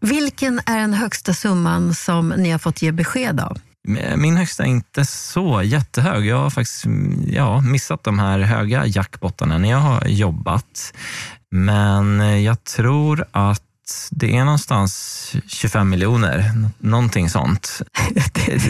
Vilken 0.00 0.60
är 0.66 0.78
den 0.78 0.94
högsta 0.94 1.34
summan 1.34 1.94
som 1.94 2.28
ni 2.28 2.50
har 2.50 2.58
fått 2.58 2.82
ge 2.82 2.92
besked 2.92 3.40
av? 3.40 3.58
Min 4.16 4.36
högsta 4.36 4.62
är 4.62 4.68
inte 4.68 5.04
så 5.04 5.62
jättehög. 5.62 6.26
Jag 6.26 6.36
har 6.36 6.50
faktiskt 6.50 6.84
ja, 7.26 7.60
missat 7.60 8.04
de 8.04 8.18
här 8.18 8.38
höga 8.38 8.86
jackpottarna 8.86 9.58
när 9.58 9.70
jag 9.70 9.78
har 9.78 10.06
jobbat. 10.06 10.94
Men 11.50 12.42
jag 12.42 12.64
tror 12.64 13.24
att 13.32 13.62
det 14.10 14.36
är 14.36 14.44
någonstans 14.44 15.32
25 15.46 15.88
miljoner, 15.88 16.50
någonting 16.78 17.30
sånt. 17.30 17.82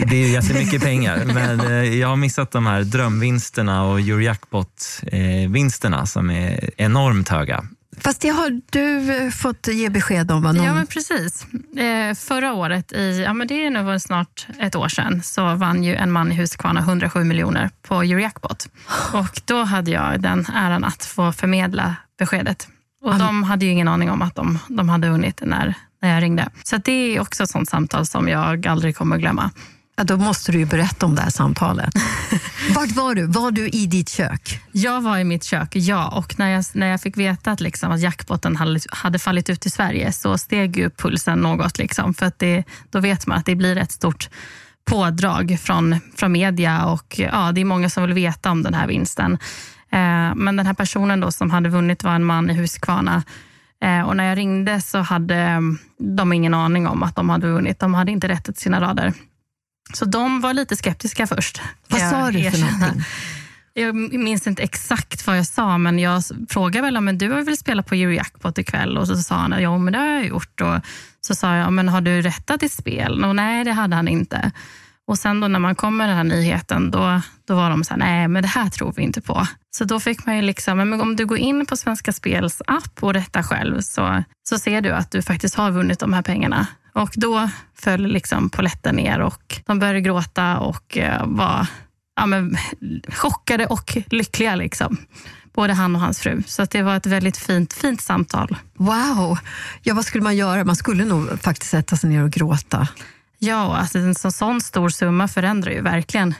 Det, 0.06 0.16
är 0.16 0.28
jättemycket 0.28 0.82
pengar, 0.82 1.24
men 1.24 1.60
eh, 1.60 1.98
jag 1.98 2.08
har 2.08 2.16
missat 2.16 2.50
de 2.50 2.66
här 2.66 2.82
drömvinsterna 2.82 3.84
och 3.84 4.00
Eurojackpot-vinsterna 4.00 6.06
som 6.06 6.30
är 6.30 6.70
enormt 6.76 7.28
höga. 7.28 7.64
Fast 8.00 8.20
det 8.20 8.28
har 8.28 8.60
du 8.70 9.16
eh, 9.16 9.30
fått 9.30 9.66
ge 9.66 9.88
besked 9.88 10.30
om? 10.30 10.42
Någon... 10.42 10.56
Ja, 10.56 10.74
men 10.74 10.86
precis. 10.86 11.46
Eh, 11.76 12.14
förra 12.14 12.52
året, 12.52 12.92
i, 12.92 13.22
ja, 13.22 13.32
men 13.32 13.46
det 13.46 13.66
är 13.66 13.70
nog 13.70 14.00
snart 14.00 14.46
ett 14.58 14.76
år 14.76 14.88
sedan, 14.88 15.22
så 15.22 15.54
vann 15.54 15.84
ju 15.84 15.94
en 15.94 16.12
man 16.12 16.32
i 16.32 16.34
Huskvarna 16.34 16.80
107 16.80 17.24
miljoner 17.24 17.70
på 17.82 17.94
Eurojackpot. 17.94 18.68
Och 19.12 19.40
då 19.44 19.62
hade 19.62 19.90
jag 19.90 20.20
den 20.20 20.46
äran 20.54 20.84
att 20.84 21.04
få 21.04 21.32
förmedla 21.32 21.96
beskedet 22.18 22.68
och 23.04 23.12
All... 23.12 23.18
de 23.18 23.42
hade 23.42 23.64
ju 23.64 23.70
ingen 23.70 23.88
aning 23.88 24.10
om 24.10 24.22
att 24.22 24.34
de, 24.34 24.58
de 24.68 24.88
hade 24.88 25.10
vunnit 25.10 25.40
när, 25.44 25.74
när 26.02 26.14
jag 26.14 26.22
ringde. 26.22 26.48
Så 26.64 26.76
det 26.76 26.92
är 26.92 27.20
också 27.20 27.42
ett 27.42 27.50
sånt 27.50 27.68
samtal 27.68 28.06
som 28.06 28.28
jag 28.28 28.66
aldrig 28.66 28.96
kommer 28.96 29.16
att 29.16 29.22
glömma. 29.22 29.50
Ja, 29.96 30.04
då 30.04 30.16
måste 30.16 30.52
du 30.52 30.58
ju 30.58 30.66
berätta 30.66 31.06
om 31.06 31.14
det 31.14 31.22
här 31.22 31.30
samtalet. 31.30 31.94
Vart 32.74 32.90
var 32.90 33.14
du? 33.14 33.26
Var 33.26 33.50
du 33.50 33.68
i 33.68 33.86
ditt 33.86 34.08
kök? 34.08 34.60
Jag 34.72 35.00
var 35.00 35.18
i 35.18 35.24
mitt 35.24 35.44
kök, 35.44 35.76
ja. 35.76 36.08
Och 36.08 36.38
när 36.38 36.50
jag, 36.50 36.64
när 36.72 36.86
jag 36.86 37.00
fick 37.00 37.16
veta 37.16 37.50
att, 37.50 37.60
liksom, 37.60 37.92
att 37.92 38.00
jackpotten 38.00 38.56
hade, 38.56 38.80
hade 38.90 39.18
fallit 39.18 39.50
ut 39.50 39.66
i 39.66 39.70
Sverige 39.70 40.12
så 40.12 40.38
steg 40.38 40.76
ju 40.76 40.90
pulsen 40.90 41.38
något. 41.38 41.78
Liksom, 41.78 42.14
för 42.14 42.26
att 42.26 42.38
det, 42.38 42.64
då 42.90 43.00
vet 43.00 43.26
man 43.26 43.38
att 43.38 43.46
det 43.46 43.54
blir 43.54 43.76
ett 43.76 43.92
stort 43.92 44.28
pådrag 44.84 45.58
från, 45.60 46.00
från 46.16 46.32
media 46.32 46.84
och 46.84 47.14
ja, 47.18 47.52
det 47.52 47.60
är 47.60 47.64
många 47.64 47.90
som 47.90 48.02
vill 48.02 48.12
veta 48.12 48.50
om 48.50 48.62
den 48.62 48.74
här 48.74 48.86
vinsten. 48.86 49.32
Eh, 49.90 50.34
men 50.34 50.56
den 50.56 50.66
här 50.66 50.74
personen 50.74 51.20
då 51.20 51.32
som 51.32 51.50
hade 51.50 51.68
vunnit 51.68 52.04
var 52.04 52.12
en 52.12 52.24
man 52.24 52.50
i 52.50 52.54
Huskvarna. 52.54 53.22
Eh, 53.84 54.00
och 54.00 54.16
när 54.16 54.24
jag 54.24 54.38
ringde 54.38 54.80
så 54.80 54.98
hade 54.98 55.36
mm, 55.36 55.78
de 55.98 56.32
ingen 56.32 56.54
aning 56.54 56.86
om 56.86 57.02
att 57.02 57.16
de 57.16 57.28
hade 57.28 57.46
vunnit. 57.46 57.80
De 57.80 57.94
hade 57.94 58.12
inte 58.12 58.28
rättat 58.28 58.58
sina 58.58 58.80
rader. 58.80 59.12
Så 59.92 60.04
de 60.04 60.40
var 60.40 60.54
lite 60.54 60.76
skeptiska 60.76 61.26
först. 61.26 61.60
Vad 61.88 62.00
sa 62.00 62.30
du 62.30 62.50
för 62.50 62.58
någonting? 62.58 63.02
Jag 63.76 63.94
minns 63.94 64.46
inte 64.46 64.62
exakt 64.62 65.26
vad 65.26 65.38
jag 65.38 65.46
sa, 65.46 65.78
men 65.78 65.98
jag 65.98 66.22
frågade 66.48 66.86
väl 66.86 66.96
om 66.96 67.18
du 67.18 67.30
har 67.30 67.42
väl 67.42 67.56
spelat 67.56 67.86
på 67.86 67.94
Eurojackpot 67.94 68.58
ikväll? 68.58 68.98
Och 68.98 69.06
så 69.06 69.16
sa 69.16 69.34
han 69.34 69.62
ja, 69.62 69.78
men 69.78 69.92
det 69.92 69.98
har 69.98 70.06
jag 70.06 70.26
gjort. 70.26 70.60
Och 70.60 70.74
så 71.20 71.34
sa 71.34 71.56
jag, 71.56 71.72
men 71.72 71.88
har 71.88 72.00
du 72.00 72.22
rättat 72.22 72.60
ditt 72.60 72.72
spel? 72.72 73.24
Och 73.24 73.36
nej, 73.36 73.64
det 73.64 73.72
hade 73.72 73.96
han 73.96 74.08
inte. 74.08 74.50
Och 75.06 75.18
sen 75.18 75.40
då 75.40 75.48
när 75.48 75.58
man 75.58 75.74
kom 75.74 75.96
med 75.96 76.08
den 76.08 76.16
här 76.16 76.24
nyheten, 76.24 76.90
då, 76.90 77.20
då 77.48 77.54
var 77.54 77.70
de 77.70 77.84
så 77.84 77.90
här, 77.94 77.98
nej 77.98 78.28
men 78.28 78.42
det 78.42 78.48
här 78.48 78.70
tror 78.70 78.92
vi 78.96 79.02
inte 79.02 79.20
på. 79.20 79.46
Så 79.76 79.84
då 79.84 80.00
fick 80.00 80.26
man 80.26 80.36
ju 80.36 80.42
liksom, 80.42 80.78
men 80.78 81.00
om 81.00 81.16
du 81.16 81.26
går 81.26 81.38
in 81.38 81.66
på 81.66 81.76
Svenska 81.76 82.12
Spels 82.12 82.62
app 82.66 83.02
och 83.02 83.14
rättar 83.14 83.42
själv 83.42 83.80
så, 83.80 84.24
så 84.48 84.58
ser 84.58 84.80
du 84.80 84.90
att 84.90 85.10
du 85.10 85.22
faktiskt 85.22 85.54
har 85.54 85.70
vunnit 85.70 85.98
de 85.98 86.12
här 86.12 86.22
pengarna. 86.22 86.66
Och 86.94 87.10
då 87.14 87.50
föll 87.74 88.06
liksom 88.06 88.50
poletten 88.50 88.96
ner 88.96 89.20
och 89.20 89.60
de 89.66 89.78
började 89.78 90.00
gråta 90.00 90.58
och 90.58 90.96
uh, 90.96 91.26
var 91.26 91.66
ja, 92.16 92.26
men, 92.26 92.56
chockade 93.08 93.66
och 93.66 93.96
lyckliga. 94.06 94.54
Liksom. 94.54 94.96
Både 95.52 95.72
han 95.72 95.94
och 95.94 96.00
hans 96.00 96.20
fru. 96.20 96.42
Så 96.46 96.64
det 96.64 96.82
var 96.82 96.96
ett 96.96 97.06
väldigt 97.06 97.36
fint, 97.36 97.72
fint 97.72 98.00
samtal. 98.00 98.56
Wow! 98.74 99.38
Ja, 99.82 99.94
vad 99.94 100.04
skulle 100.04 100.24
man 100.24 100.36
göra? 100.36 100.64
Man 100.64 100.76
skulle 100.76 101.04
nog 101.04 101.40
faktiskt 101.40 101.70
sätta 101.70 101.96
sig 101.96 102.10
ner 102.10 102.22
och 102.22 102.30
gråta. 102.30 102.88
Ja, 103.38 103.76
alltså 103.76 103.98
en 103.98 104.14
så, 104.14 104.30
sån 104.30 104.60
stor 104.60 104.88
summa 104.88 105.28
förändrar 105.28 105.72
ju 105.72 105.80
verkligen 105.80 106.34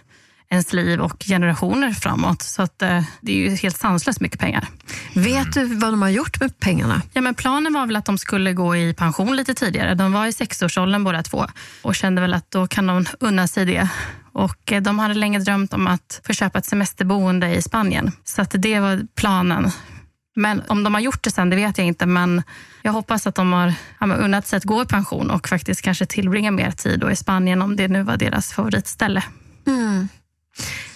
ens 0.55 0.73
liv 0.73 1.01
och 1.01 1.25
generationer 1.25 1.93
framåt. 1.93 2.43
Så 2.43 2.63
att, 2.63 2.83
eh, 2.83 3.03
det 3.21 3.33
är 3.33 3.37
ju 3.37 3.57
helt 3.57 3.77
sanslöst 3.77 4.21
mycket 4.21 4.41
pengar. 4.41 4.69
Vet 5.15 5.53
du 5.53 5.65
vad 5.65 5.93
de 5.93 6.03
har 6.03 6.09
gjort 6.09 6.41
med 6.41 6.59
pengarna? 6.59 7.03
Ja, 7.13 7.21
men 7.21 7.35
planen 7.35 7.73
var 7.73 7.87
väl 7.87 7.97
att 7.97 8.05
de 8.05 8.19
skulle 8.19 8.53
gå 8.53 8.77
i 8.77 8.95
pension 8.95 9.37
lite 9.37 9.55
tidigare. 9.55 9.95
De 9.95 10.13
var 10.13 10.27
i 10.27 10.33
sexårsåldern 10.33 11.05
båda 11.05 11.23
två 11.23 11.47
och 11.83 11.95
kände 11.95 12.21
väl 12.21 12.35
att 12.35 12.51
då 12.51 12.67
kan 12.67 12.87
de 12.87 13.07
unna 13.21 13.49
sig 13.49 13.65
det. 13.65 13.89
Och 14.33 14.73
eh, 14.73 14.83
de 14.83 14.99
hade 14.99 15.15
länge 15.15 15.39
drömt 15.39 15.73
om 15.75 15.87
att 15.87 16.21
få 16.27 16.33
köpa 16.33 16.59
ett 16.59 16.67
semesterboende 16.67 17.55
i 17.55 17.63
Spanien. 17.63 18.13
Så 18.25 18.43
att 18.43 18.55
det 18.59 18.81
var 18.81 19.07
planen. 19.15 19.71
Men 20.37 20.63
om 20.69 20.85
de 20.85 20.95
har 20.95 21.01
gjort 21.01 21.23
det 21.23 21.31
sen, 21.31 21.51
det 21.51 21.57
vet 21.57 21.79
jag 21.79 21.87
inte. 21.87 22.07
Men 22.07 22.43
jag 22.83 22.93
hoppas 22.93 23.27
att 23.27 23.35
de 23.35 23.53
har 23.53 23.75
ja, 24.01 24.15
unnat 24.15 24.47
sig 24.47 24.57
att 24.57 24.65
gå 24.65 24.83
i 24.83 24.87
pension 24.87 25.31
och 25.31 25.49
faktiskt 25.49 25.83
kanske 25.83 26.07
tillbringa 26.07 26.51
mer 26.51 26.71
tid 26.71 27.05
i 27.13 27.17
Spanien 27.17 27.63
om 27.63 27.77
det 27.77 27.89
nu 27.89 28.03
var 28.03 28.17
deras 28.17 28.53
favoritställe. 28.53 29.23
Mm. 29.67 30.09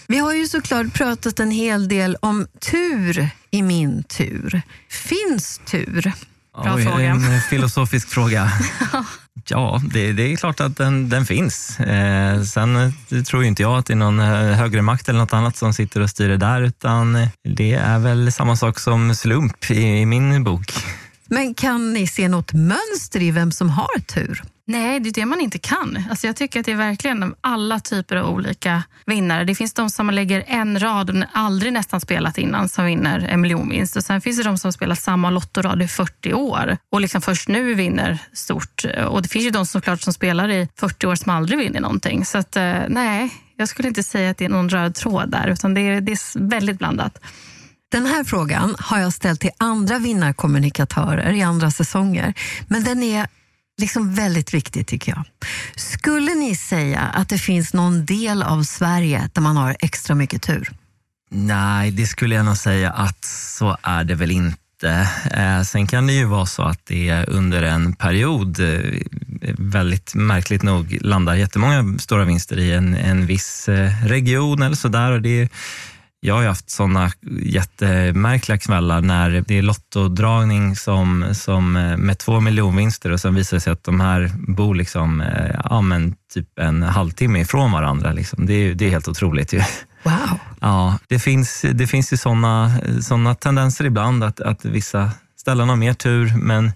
Vi 0.07 0.19
har 0.19 0.35
ju 0.35 0.47
såklart 0.47 0.95
pratat 0.95 1.41
en 1.41 1.51
hel 1.51 1.89
del 1.89 2.17
om 2.21 2.47
tur 2.61 3.31
i 3.51 3.63
min 3.63 4.03
tur. 4.03 4.63
Finns 4.89 5.61
tur? 5.65 6.13
Bra 6.63 6.75
Oj, 6.75 6.85
fråga. 6.85 7.05
En 7.05 7.41
filosofisk 7.51 8.09
fråga. 8.09 8.53
Ja, 9.51 9.81
det, 9.93 10.13
det, 10.13 10.33
är 10.33 10.37
klart 10.37 10.61
att 10.61 10.77
den, 10.77 11.09
den 11.09 11.27
finns. 11.27 11.81
Eh, 11.81 12.43
sen 12.43 12.77
eh, 12.77 13.23
tror 13.23 13.45
inte 13.45 13.63
jag 13.63 13.79
att 13.79 13.87
det 13.87 13.93
är 13.93 13.97
någon 13.97 14.21
eh, 14.21 14.27
högre 14.57 14.83
makt 14.83 15.09
eller 15.09 15.19
något 15.19 15.33
annat 15.33 15.57
som 15.57 15.75
sitter 15.75 16.01
och 16.01 16.11
styr 16.11 16.29
det 16.29 16.37
där, 16.37 16.63
utan 16.63 17.29
det 17.45 17.73
är 17.73 17.99
väl 17.99 18.33
samma 18.33 18.57
sak 18.57 18.79
som 18.79 19.15
slump 19.15 19.71
i, 19.71 19.81
i 19.81 20.07
min 20.07 20.45
bok. 20.45 20.73
Men 21.27 21.55
kan 21.55 21.93
ni 21.93 22.07
se 22.07 22.29
något 22.29 22.53
mönster 22.53 23.23
i 23.23 23.31
vem 23.31 23.53
som 23.53 23.71
har 23.71 23.99
tur? 23.99 24.43
Nej, 24.69 25.01
det 25.01 25.09
är 25.09 25.13
det 25.13 25.27
man 25.27 25.41
inte 25.41 25.59
kan. 25.59 26.05
Alltså 26.11 26.27
jag 26.27 26.37
tycker 26.37 26.61
att 26.61 26.67
det 26.67 26.73
är 26.73 26.77
verkligen 26.77 27.35
alla 27.41 27.81
typer 27.81 28.17
av 28.17 28.31
olika 28.31 28.83
vinnare. 29.07 29.45
Det 29.45 29.55
finns 29.55 29.75
de 29.75 29.91
som 29.91 30.11
lägger 30.11 30.45
en 30.47 30.81
rad 30.81 31.11
och 31.11 31.25
aldrig 31.33 31.73
nästan 31.73 32.01
spelat 32.01 32.39
innan 32.39 32.69
som 32.69 32.85
vinner 32.85 33.19
en 33.19 33.41
miljonvinst. 33.41 33.97
Och 33.97 34.05
sen 34.05 34.21
finns 34.21 34.37
det 34.37 34.43
de 34.43 34.59
som 34.59 34.73
spelat 34.73 34.99
samma 34.99 35.31
lottorad 35.31 35.83
i 35.83 35.89
40 35.89 36.33
år 36.35 36.77
och 36.93 37.01
liksom 37.01 37.21
först 37.21 37.49
nu 37.49 37.75
vinner 37.75 38.19
stort. 38.33 38.85
Och 39.09 39.23
det 39.23 39.29
finns 39.29 39.45
ju 39.45 39.51
de 39.51 39.67
såklart 39.67 40.01
som 40.01 40.13
spelar 40.13 40.49
i 40.49 40.69
40 40.81 41.07
år 41.07 41.15
som 41.15 41.33
aldrig 41.33 41.59
vinner 41.59 41.81
någonting. 41.81 42.25
Så 42.25 42.39
att, 42.39 42.57
eh, 42.57 42.79
nej, 42.89 43.31
jag 43.57 43.69
skulle 43.69 43.89
inte 43.89 44.03
säga 44.03 44.31
att 44.31 44.39
det 44.39 44.45
är 44.45 44.49
någon 44.49 44.69
röd 44.69 44.95
tråd 44.95 45.31
där, 45.31 45.49
utan 45.49 45.75
det 45.75 45.81
är, 45.81 46.01
det 46.01 46.13
är 46.13 46.49
väldigt 46.49 46.79
blandat. 46.79 47.19
Den 47.91 48.07
här 48.07 48.25
frågan 48.25 48.77
har 48.79 48.99
jag 48.99 49.13
ställt 49.13 49.41
till 49.41 49.51
andra 49.59 49.99
vinnarkommunikatörer 49.99 51.33
i 51.33 51.43
andra 51.43 51.71
säsonger, 51.71 52.35
men 52.67 52.85
den 52.85 53.03
är 53.03 53.27
liksom 53.79 54.15
väldigt 54.15 54.55
viktigt, 54.55 54.87
tycker 54.87 55.13
jag. 55.13 55.25
Skulle 55.77 56.35
ni 56.35 56.57
säga 56.57 57.01
att 57.01 57.29
det 57.29 57.39
finns 57.39 57.75
någon 57.75 58.07
del 58.07 58.43
av 58.43 58.63
Sverige 58.63 59.31
där 59.33 59.43
man 59.43 59.57
har 59.57 59.77
extra 59.81 60.15
mycket 60.15 60.43
tur? 60.43 60.71
Nej, 61.31 61.91
det 61.91 62.07
skulle 62.07 62.35
jag 62.35 62.45
nog 62.45 62.57
säga 62.57 62.91
att 62.91 63.25
så 63.25 63.77
är 63.83 64.05
det 64.05 64.15
väl 64.15 64.31
inte. 64.31 65.09
Eh, 65.35 65.63
sen 65.63 65.87
kan 65.87 66.07
det 66.07 66.13
ju 66.13 66.25
vara 66.25 66.47
så 66.47 66.63
att 66.63 66.87
det 66.87 67.25
under 67.29 67.63
en 67.63 67.93
period, 67.93 68.61
eh, 68.61 68.81
väldigt 69.59 70.15
märkligt 70.15 70.63
nog, 70.63 70.99
landar 71.01 71.35
jättemånga 71.35 71.99
stora 71.99 72.25
vinster 72.25 72.59
i 72.59 72.73
en, 72.73 72.95
en 72.95 73.27
viss 73.27 73.69
eh, 73.69 74.05
region 74.05 74.63
eller 74.63 74.77
sådär. 74.77 75.49
Jag 76.21 76.35
har 76.35 76.45
haft 76.45 76.71
sådana 76.71 77.11
jättemärkliga 77.43 78.59
kvällar 78.59 79.01
när 79.01 79.45
det 79.49 79.59
är 79.59 79.63
lottodragning 79.63 80.77
som, 80.77 81.25
som 81.33 81.77
eh, 81.77 81.97
med 81.97 82.19
två 82.19 82.41
miljonvinster 82.41 83.13
och 83.13 83.21
sen 83.21 83.35
visar 83.35 83.57
det 83.57 83.61
sig 83.61 83.73
att 83.73 83.85
de 83.85 84.01
här 84.01 84.31
bor 84.49 84.75
liksom, 84.75 85.21
eh, 85.21 85.61
ja, 85.65 85.81
men 85.81 86.15
typ 86.35 86.59
en 86.59 86.83
halvtimme 86.83 87.41
ifrån 87.41 87.73
varandra. 87.73 88.13
Liksom. 88.13 88.47
Det, 88.47 88.53
är, 88.53 88.75
det 88.75 88.87
är 88.87 88.91
helt 88.91 89.09
otroligt. 89.09 89.53
Ju. 89.53 89.59
Wow. 90.03 90.39
Ja, 90.61 90.99
det 91.09 91.19
finns, 91.19 91.65
det 91.73 91.87
finns 91.87 92.13
ju 92.13 92.17
sådana 92.17 92.81
såna 93.03 93.35
tendenser 93.35 93.85
ibland 93.85 94.25
att, 94.25 94.41
att 94.41 94.65
vissa 94.65 95.11
ställen 95.37 95.69
har 95.69 95.77
mer 95.77 95.95
tur, 95.95 96.33
men 96.37 96.73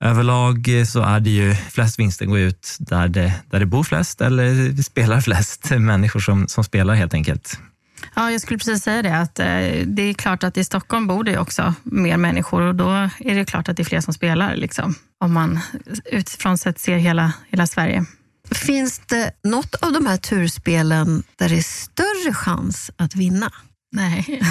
överlag 0.00 0.68
så 0.86 1.02
är 1.02 1.20
det 1.20 1.30
ju 1.30 1.54
flest 1.54 1.98
vinster 1.98 2.26
går 2.26 2.38
ut 2.38 2.76
där 2.78 3.08
det, 3.08 3.32
där 3.50 3.60
det 3.60 3.66
bor 3.66 3.84
flest 3.84 4.20
eller 4.20 4.82
spelar 4.82 5.20
flest 5.20 5.70
människor 5.78 6.20
som, 6.20 6.48
som 6.48 6.64
spelar 6.64 6.94
helt 6.94 7.14
enkelt. 7.14 7.60
Ja, 8.18 8.30
jag 8.30 8.40
skulle 8.40 8.58
precis 8.58 8.82
säga 8.82 9.02
det. 9.02 9.18
Att, 9.18 9.38
eh, 9.38 9.86
det 9.86 10.02
är 10.02 10.14
klart 10.14 10.44
att 10.44 10.56
i 10.56 10.64
Stockholm 10.64 11.06
bor 11.06 11.24
det 11.24 11.38
också 11.38 11.74
mer 11.82 12.16
människor 12.16 12.62
och 12.62 12.74
då 12.74 12.90
är 13.18 13.34
det 13.34 13.44
klart 13.44 13.68
att 13.68 13.76
det 13.76 13.82
är 13.82 13.84
fler 13.84 14.00
som 14.00 14.14
spelar. 14.14 14.56
Liksom, 14.56 14.94
om 15.20 15.32
man 15.32 15.60
utifrån 16.04 16.58
sett 16.58 16.78
ser 16.78 16.96
hela, 16.96 17.32
hela 17.50 17.66
Sverige. 17.66 18.04
Finns 18.50 18.98
det 18.98 19.30
något 19.44 19.74
av 19.74 19.92
de 19.92 20.06
här 20.06 20.16
turspelen 20.16 21.22
där 21.36 21.48
det 21.48 21.56
är 21.56 21.62
större 21.62 22.34
chans 22.34 22.90
att 22.96 23.14
vinna? 23.14 23.52
Nej. 23.92 24.42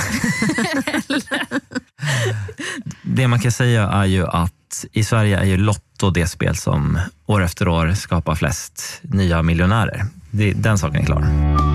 det 3.03 3.27
man 3.27 3.39
kan 3.39 3.51
säga 3.51 3.89
är 3.89 4.05
ju 4.05 4.27
att 4.27 4.85
i 4.91 5.03
Sverige 5.03 5.39
är 5.39 5.45
ju 5.45 5.57
Lotto 5.57 6.09
det 6.09 6.27
spel 6.27 6.55
som 6.55 6.99
år 7.25 7.43
efter 7.43 7.67
år 7.67 7.93
skapar 7.93 8.35
flest 8.35 8.99
nya 9.01 9.41
miljonärer. 9.41 10.05
Det, 10.31 10.53
den 10.53 10.77
saken 10.77 11.01
är 11.01 11.05
klar. 11.05 11.74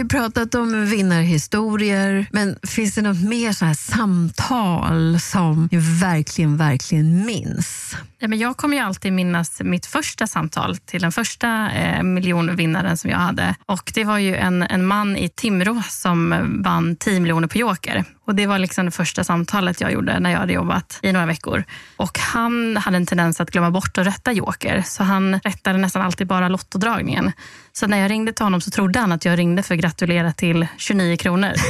Ju 0.00 0.08
pratat 0.08 0.54
om 0.54 0.86
vinnarhistorier, 0.86 2.26
men 2.32 2.58
finns 2.62 2.94
det 2.94 3.02
något 3.02 3.22
mer 3.22 3.52
så 3.52 3.64
här 3.64 3.74
samtal 3.74 5.20
som 5.20 5.68
ni 5.72 5.78
verkligen, 6.00 6.56
verkligen 6.56 7.26
minns? 7.26 7.96
Ja, 8.18 8.28
men 8.28 8.38
jag 8.38 8.56
kommer 8.56 8.76
ju 8.76 8.82
alltid 8.82 9.12
minnas 9.12 9.60
mitt 9.60 9.86
första 9.86 10.26
samtal 10.26 10.76
till 10.76 11.00
den 11.02 11.12
första 11.12 11.70
eh, 11.70 12.02
miljonvinnaren 12.02 12.96
som 12.96 13.10
jag 13.10 13.18
hade. 13.18 13.54
Och 13.66 13.92
Det 13.94 14.04
var 14.04 14.18
ju 14.18 14.36
en, 14.36 14.62
en 14.62 14.86
man 14.86 15.16
i 15.16 15.28
Timrå 15.28 15.82
som 15.88 16.34
vann 16.64 16.96
10 16.96 17.20
miljoner 17.20 17.48
på 17.48 17.58
Joker. 17.58 18.04
Och 18.30 18.36
Det 18.36 18.46
var 18.46 18.58
liksom 18.58 18.84
det 18.84 18.90
första 18.90 19.24
samtalet 19.24 19.80
jag 19.80 19.92
gjorde 19.92 20.20
när 20.20 20.30
jag 20.30 20.38
hade 20.38 20.52
jobbat 20.52 20.98
i 21.02 21.12
några 21.12 21.26
veckor. 21.26 21.64
Och 21.96 22.18
Han 22.18 22.76
hade 22.76 22.96
en 22.96 23.06
tendens 23.06 23.40
att 23.40 23.50
glömma 23.50 23.70
bort 23.70 23.98
att 23.98 24.06
rätta 24.06 24.32
Joker, 24.32 24.82
så 24.86 25.04
han 25.04 25.40
rättade 25.44 25.78
nästan 25.78 26.02
alltid 26.02 26.26
bara 26.26 26.48
lottodragningen. 26.48 27.32
Så 27.72 27.86
när 27.86 27.98
jag 27.98 28.10
ringde 28.10 28.32
till 28.32 28.44
honom 28.44 28.60
så 28.60 28.70
trodde 28.70 28.98
han 28.98 29.12
att 29.12 29.24
jag 29.24 29.38
ringde 29.38 29.62
för 29.62 29.74
att 29.74 29.80
gratulera 29.80 30.32
till 30.32 30.66
29 30.76 31.16
kronor. 31.16 31.52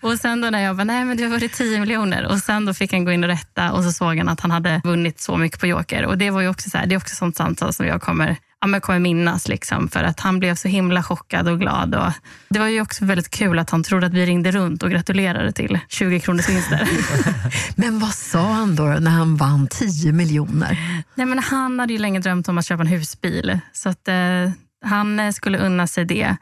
Och 0.00 0.18
sen 0.18 0.40
då 0.40 0.50
när 0.50 0.62
jag 0.62 0.76
bara, 0.76 0.84
nej 0.84 1.04
men 1.04 1.16
det 1.16 1.22
har 1.22 1.30
varit 1.30 1.52
10 1.52 1.80
miljoner. 1.80 2.26
Och 2.26 2.38
sen 2.38 2.64
då 2.64 2.74
fick 2.74 2.92
han 2.92 3.04
gå 3.04 3.12
in 3.12 3.24
och 3.24 3.30
rätta 3.30 3.72
och 3.72 3.84
så 3.84 3.92
såg 3.92 4.18
han 4.18 4.28
att 4.28 4.40
han 4.40 4.50
hade 4.50 4.80
vunnit 4.84 5.20
så 5.20 5.36
mycket 5.36 5.60
på 5.60 5.66
Joker. 5.66 6.06
Och 6.06 6.18
det 6.18 6.30
var 6.30 6.40
ju 6.40 6.48
också 6.48 6.70
så 6.70 6.78
här, 6.78 6.86
det 6.86 6.94
är 6.94 6.96
också 6.96 7.14
sånt 7.14 7.36
samtal 7.36 7.72
som 7.72 7.86
jag 7.86 8.02
kommer, 8.02 8.36
ja, 8.66 8.70
men 8.70 8.80
kommer 8.80 8.98
minnas. 8.98 9.48
Liksom, 9.48 9.88
för 9.88 10.04
att 10.04 10.20
han 10.20 10.38
blev 10.38 10.54
så 10.54 10.68
himla 10.68 11.02
chockad 11.02 11.48
och 11.48 11.60
glad. 11.60 11.94
Och 11.94 12.12
det 12.48 12.58
var 12.58 12.66
ju 12.66 12.80
också 12.80 13.04
väldigt 13.04 13.30
kul 13.30 13.58
att 13.58 13.70
han 13.70 13.82
trodde 13.82 14.06
att 14.06 14.12
vi 14.12 14.26
ringde 14.26 14.50
runt 14.50 14.82
och 14.82 14.90
gratulerade 14.90 15.52
till 15.52 15.78
20 15.88 16.20
kronors 16.20 16.48
vinster. 16.48 16.88
men 17.76 17.98
vad 17.98 18.14
sa 18.14 18.52
han 18.52 18.76
då 18.76 18.84
när 18.84 19.10
han 19.10 19.36
vann 19.36 19.66
10 19.66 20.12
miljoner? 20.12 21.02
Nej, 21.14 21.26
men 21.26 21.38
han 21.38 21.80
hade 21.80 21.92
ju 21.92 21.98
länge 21.98 22.20
drömt 22.20 22.48
om 22.48 22.58
att 22.58 22.66
köpa 22.66 22.82
en 22.82 22.86
husbil. 22.86 23.58
Så 23.72 23.88
att, 23.88 24.08
eh, 24.08 24.50
han 24.84 25.32
skulle 25.32 25.58
unna 25.58 25.86
sig 25.86 26.04
det. 26.04 26.36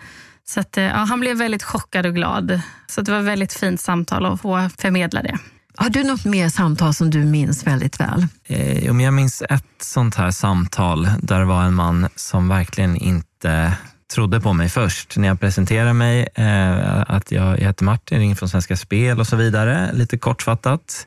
Så 0.44 0.60
att, 0.60 0.76
eh, 0.76 0.84
ja, 0.84 0.96
han 0.96 1.20
blev 1.20 1.36
väldigt 1.36 1.62
chockad 1.62 2.06
och 2.06 2.14
glad. 2.14 2.60
Så 2.86 3.00
det 3.00 3.12
var 3.12 3.18
ett 3.18 3.24
väldigt 3.24 3.52
fint 3.52 3.80
samtal 3.80 4.26
att 4.26 4.40
få 4.40 4.70
förmedla 4.78 5.22
det. 5.22 5.38
Har 5.76 5.90
du 5.90 6.04
något 6.04 6.24
mer 6.24 6.48
samtal 6.48 6.94
som 6.94 7.10
du 7.10 7.24
minns 7.24 7.66
väldigt 7.66 8.00
väl? 8.00 8.26
Eh, 8.46 8.84
jag 8.86 9.14
minns 9.14 9.42
ett 9.42 9.64
sånt 9.82 10.14
här 10.14 10.30
samtal 10.30 11.08
där 11.22 11.38
det 11.38 11.44
var 11.44 11.62
en 11.62 11.74
man 11.74 12.08
som 12.16 12.48
verkligen 12.48 12.96
inte 12.96 13.72
trodde 14.14 14.40
på 14.40 14.52
mig 14.52 14.68
först 14.68 15.16
när 15.16 15.28
jag 15.28 15.40
presenterade 15.40 15.92
mig. 15.92 16.28
Eh, 16.34 17.00
att 17.10 17.32
jag, 17.32 17.60
jag 17.60 17.66
heter 17.66 17.84
Martin, 17.84 18.18
ringer 18.18 18.34
från 18.34 18.48
Svenska 18.48 18.76
Spel 18.76 19.20
och 19.20 19.26
så 19.26 19.36
vidare. 19.36 19.90
Lite 19.92 20.18
kortfattat. 20.18 21.06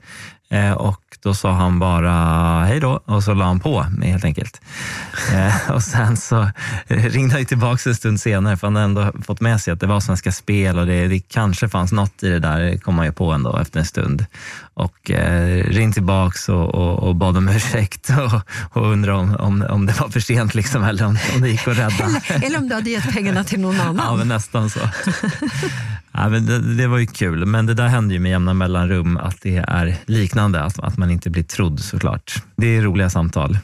Eh, 0.49 0.71
och 0.71 1.01
då 1.23 1.33
sa 1.33 1.51
han 1.51 1.79
bara 1.79 2.13
hej 2.65 2.79
då 2.79 3.01
och 3.05 3.23
så 3.23 3.33
la 3.33 3.45
han 3.45 3.59
på 3.59 3.85
mig 3.89 4.11
helt 4.11 4.25
enkelt. 4.25 4.61
Eh, 5.33 5.71
och 5.75 5.83
sen 5.83 6.17
så 6.17 6.49
ringde 6.87 7.35
han 7.35 7.45
tillbaka 7.45 7.89
en 7.89 7.95
stund 7.95 8.21
senare 8.21 8.57
för 8.57 8.67
han 8.67 8.75
hade 8.75 8.85
ändå 8.85 9.11
fått 9.25 9.41
med 9.41 9.61
sig 9.61 9.73
att 9.73 9.79
det 9.79 9.87
var 9.87 9.99
Svenska 9.99 10.31
Spel 10.31 10.79
och 10.79 10.85
det, 10.85 11.07
det 11.07 11.19
kanske 11.19 11.69
fanns 11.69 11.91
något 11.91 12.23
i 12.23 12.29
det 12.29 12.39
där, 12.39 12.77
kom 12.77 12.95
man 12.95 13.05
ju 13.05 13.11
på 13.11 13.31
ändå 13.31 13.57
efter 13.57 13.79
en 13.79 13.85
stund. 13.85 14.25
Och 14.77 15.11
eh, 15.11 15.63
ringde 15.63 15.93
tillbaka 15.93 16.53
och, 16.53 16.75
och, 16.75 17.07
och, 17.07 17.15
bad 17.15 17.37
om 17.37 17.49
ursäkt 17.49 18.09
och, 18.19 18.41
och 18.81 18.91
undrade 18.91 19.19
om, 19.19 19.35
om, 19.35 19.65
om 19.69 19.85
det 19.85 19.99
var 19.99 20.09
för 20.09 20.19
sent 20.19 20.55
liksom, 20.55 20.83
eller 20.83 21.05
om, 21.05 21.17
om 21.35 21.41
det 21.41 21.49
gick 21.49 21.67
att 21.67 21.77
rädda. 21.77 22.05
Eller, 22.05 22.45
eller 22.45 22.57
om 22.57 22.69
du 22.69 22.75
hade 22.75 22.89
gett 22.89 23.13
pengarna 23.13 23.43
till 23.43 23.59
någon 23.59 23.79
annan. 23.79 24.05
Ja, 24.05 24.15
men 24.15 24.27
nästan 24.27 24.69
så. 24.69 24.79
Ja, 26.11 26.29
men 26.29 26.45
det, 26.45 26.75
det, 26.75 26.87
var 26.87 26.97
ju 26.97 27.07
kul, 27.07 27.45
men 27.45 27.65
det 27.65 27.73
där 27.73 27.87
händer 27.87 28.13
ju 28.13 28.19
med 28.19 28.29
jämna 28.29 28.53
mellanrum, 28.53 29.17
att 29.17 29.41
det 29.41 29.57
är 29.57 29.97
liknande, 30.05 30.63
att, 30.63 30.79
att 30.79 30.97
man 30.97 31.11
inte 31.11 31.29
blir 31.29 31.43
trodd 31.43 31.79
såklart. 31.79 32.43
Det 32.55 32.67
är 32.77 32.81
roliga 32.81 33.09
samtal. 33.09 33.57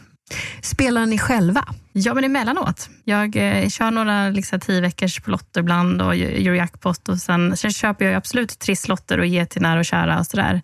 Spelar 0.62 1.06
ni 1.06 1.18
själva? 1.18 1.66
Ja, 1.92 2.14
men 2.14 2.24
emellanåt. 2.24 2.90
Jag 3.04 3.36
eh, 3.36 3.70
kör 3.70 3.92
några 3.92 4.30
liksom, 4.30 4.60
tio 4.60 4.82
veckors 4.82 5.20
på 5.20 5.32
lotter 5.32 5.60
ibland 5.62 6.02
och 6.02 6.16
Eurojackpot. 6.16 7.10
Och 7.10 7.18
sen, 7.18 7.58
sen 7.58 7.72
köper 7.72 8.06
jag 8.06 8.14
absolut 8.14 8.60
trisslotter 8.60 9.18
och 9.18 9.26
ger 9.26 9.46
till 9.46 9.62
nära 9.62 9.80
och 9.80 9.86
kära 9.86 10.20
och 10.20 10.28
sådär. 10.28 10.62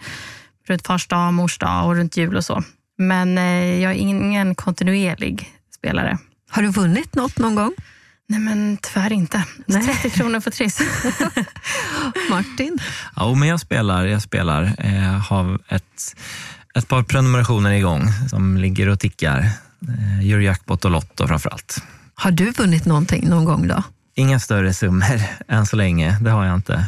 Runt 0.67 0.87
fars 0.87 1.07
dag, 1.07 1.33
mors 1.33 1.57
dag 1.57 1.85
och 1.85 1.95
runt 1.95 2.17
jul 2.17 2.37
och 2.37 2.45
så. 2.45 2.63
Men 2.97 3.37
eh, 3.37 3.81
jag 3.81 3.91
är 3.91 3.95
ingen 3.95 4.55
kontinuerlig 4.55 5.53
spelare. 5.75 6.17
Har 6.49 6.61
du 6.61 6.69
vunnit 6.69 7.15
något 7.15 7.37
någon 7.37 7.55
gång? 7.55 7.73
Nej, 8.29 8.39
men 8.39 8.77
tyvärr 8.81 9.13
inte. 9.13 9.43
Nej. 9.65 9.83
30 9.83 10.09
kronor 10.09 10.39
på 10.39 10.51
Triss. 10.51 10.79
Martin? 12.29 12.79
Ja, 13.15 13.35
men 13.35 13.47
jag 13.47 13.59
spelar. 13.59 14.05
Jag 14.05 14.21
spelar. 14.21 14.75
Jag 14.77 14.95
eh, 14.95 15.29
har 15.29 15.59
ett, 15.67 16.15
ett 16.79 16.87
par 16.87 17.03
prenumerationer 17.03 17.71
igång 17.71 18.07
som 18.29 18.57
ligger 18.57 18.89
och 18.89 18.99
tickar. 18.99 19.39
Eh, 19.87 20.19
Eurojackpot 20.19 20.85
och 20.85 20.91
Lotto 20.91 21.27
framför 21.27 21.49
allt. 21.49 21.83
Har 22.15 22.31
du 22.31 22.51
vunnit 22.51 22.85
någonting 22.85 23.29
någon 23.29 23.45
gång 23.45 23.67
då? 23.67 23.83
Inga 24.15 24.39
större 24.39 24.73
summor 24.73 25.21
än 25.47 25.65
så 25.65 25.75
länge. 25.75 26.17
Det 26.21 26.29
har 26.29 26.45
jag 26.45 26.55
inte. 26.55 26.85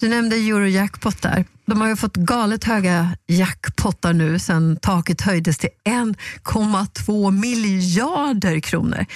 Du 0.00 0.08
nämnde 0.08 0.36
Eurojackpot 0.36 1.22
där. 1.22 1.44
De 1.66 1.80
har 1.80 1.88
ju 1.88 1.96
fått 1.96 2.16
galet 2.16 2.64
höga 2.64 3.16
jackpottar 3.26 4.12
nu 4.12 4.38
sedan 4.38 4.76
taket 4.82 5.20
höjdes 5.20 5.58
till 5.58 5.70
1,2 6.44 7.30
miljarder 7.30 8.60
kronor. 8.60 9.06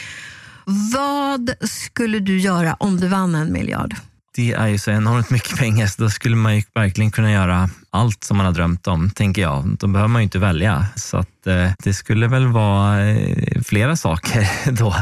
Vad 0.92 1.50
skulle 1.60 2.18
du 2.18 2.38
göra 2.38 2.74
om 2.74 3.00
du 3.00 3.08
vann 3.08 3.34
en 3.34 3.52
miljard? 3.52 3.94
Det 4.36 4.52
är 4.52 4.66
ju 4.66 4.78
så 4.78 4.90
enormt 4.90 5.30
mycket 5.30 5.56
pengar, 5.56 5.86
så 5.86 6.02
då 6.02 6.10
skulle 6.10 6.36
man 6.36 6.56
ju 6.56 6.62
verkligen 6.74 7.10
kunna 7.10 7.32
göra 7.32 7.70
allt 7.94 8.24
som 8.24 8.36
man 8.36 8.46
har 8.46 8.52
drömt 8.52 8.86
om, 8.86 9.10
tänker 9.10 9.42
jag. 9.42 9.76
Då 9.78 9.86
behöver 9.86 10.08
man 10.08 10.22
ju 10.22 10.24
inte 10.24 10.38
välja. 10.38 10.86
Så 10.96 11.16
att, 11.16 11.46
eh, 11.46 11.70
det 11.78 11.94
skulle 11.94 12.28
väl 12.28 12.46
vara 12.46 13.10
eh, 13.10 13.62
flera 13.62 13.96
saker 13.96 14.48
då. 14.72 14.94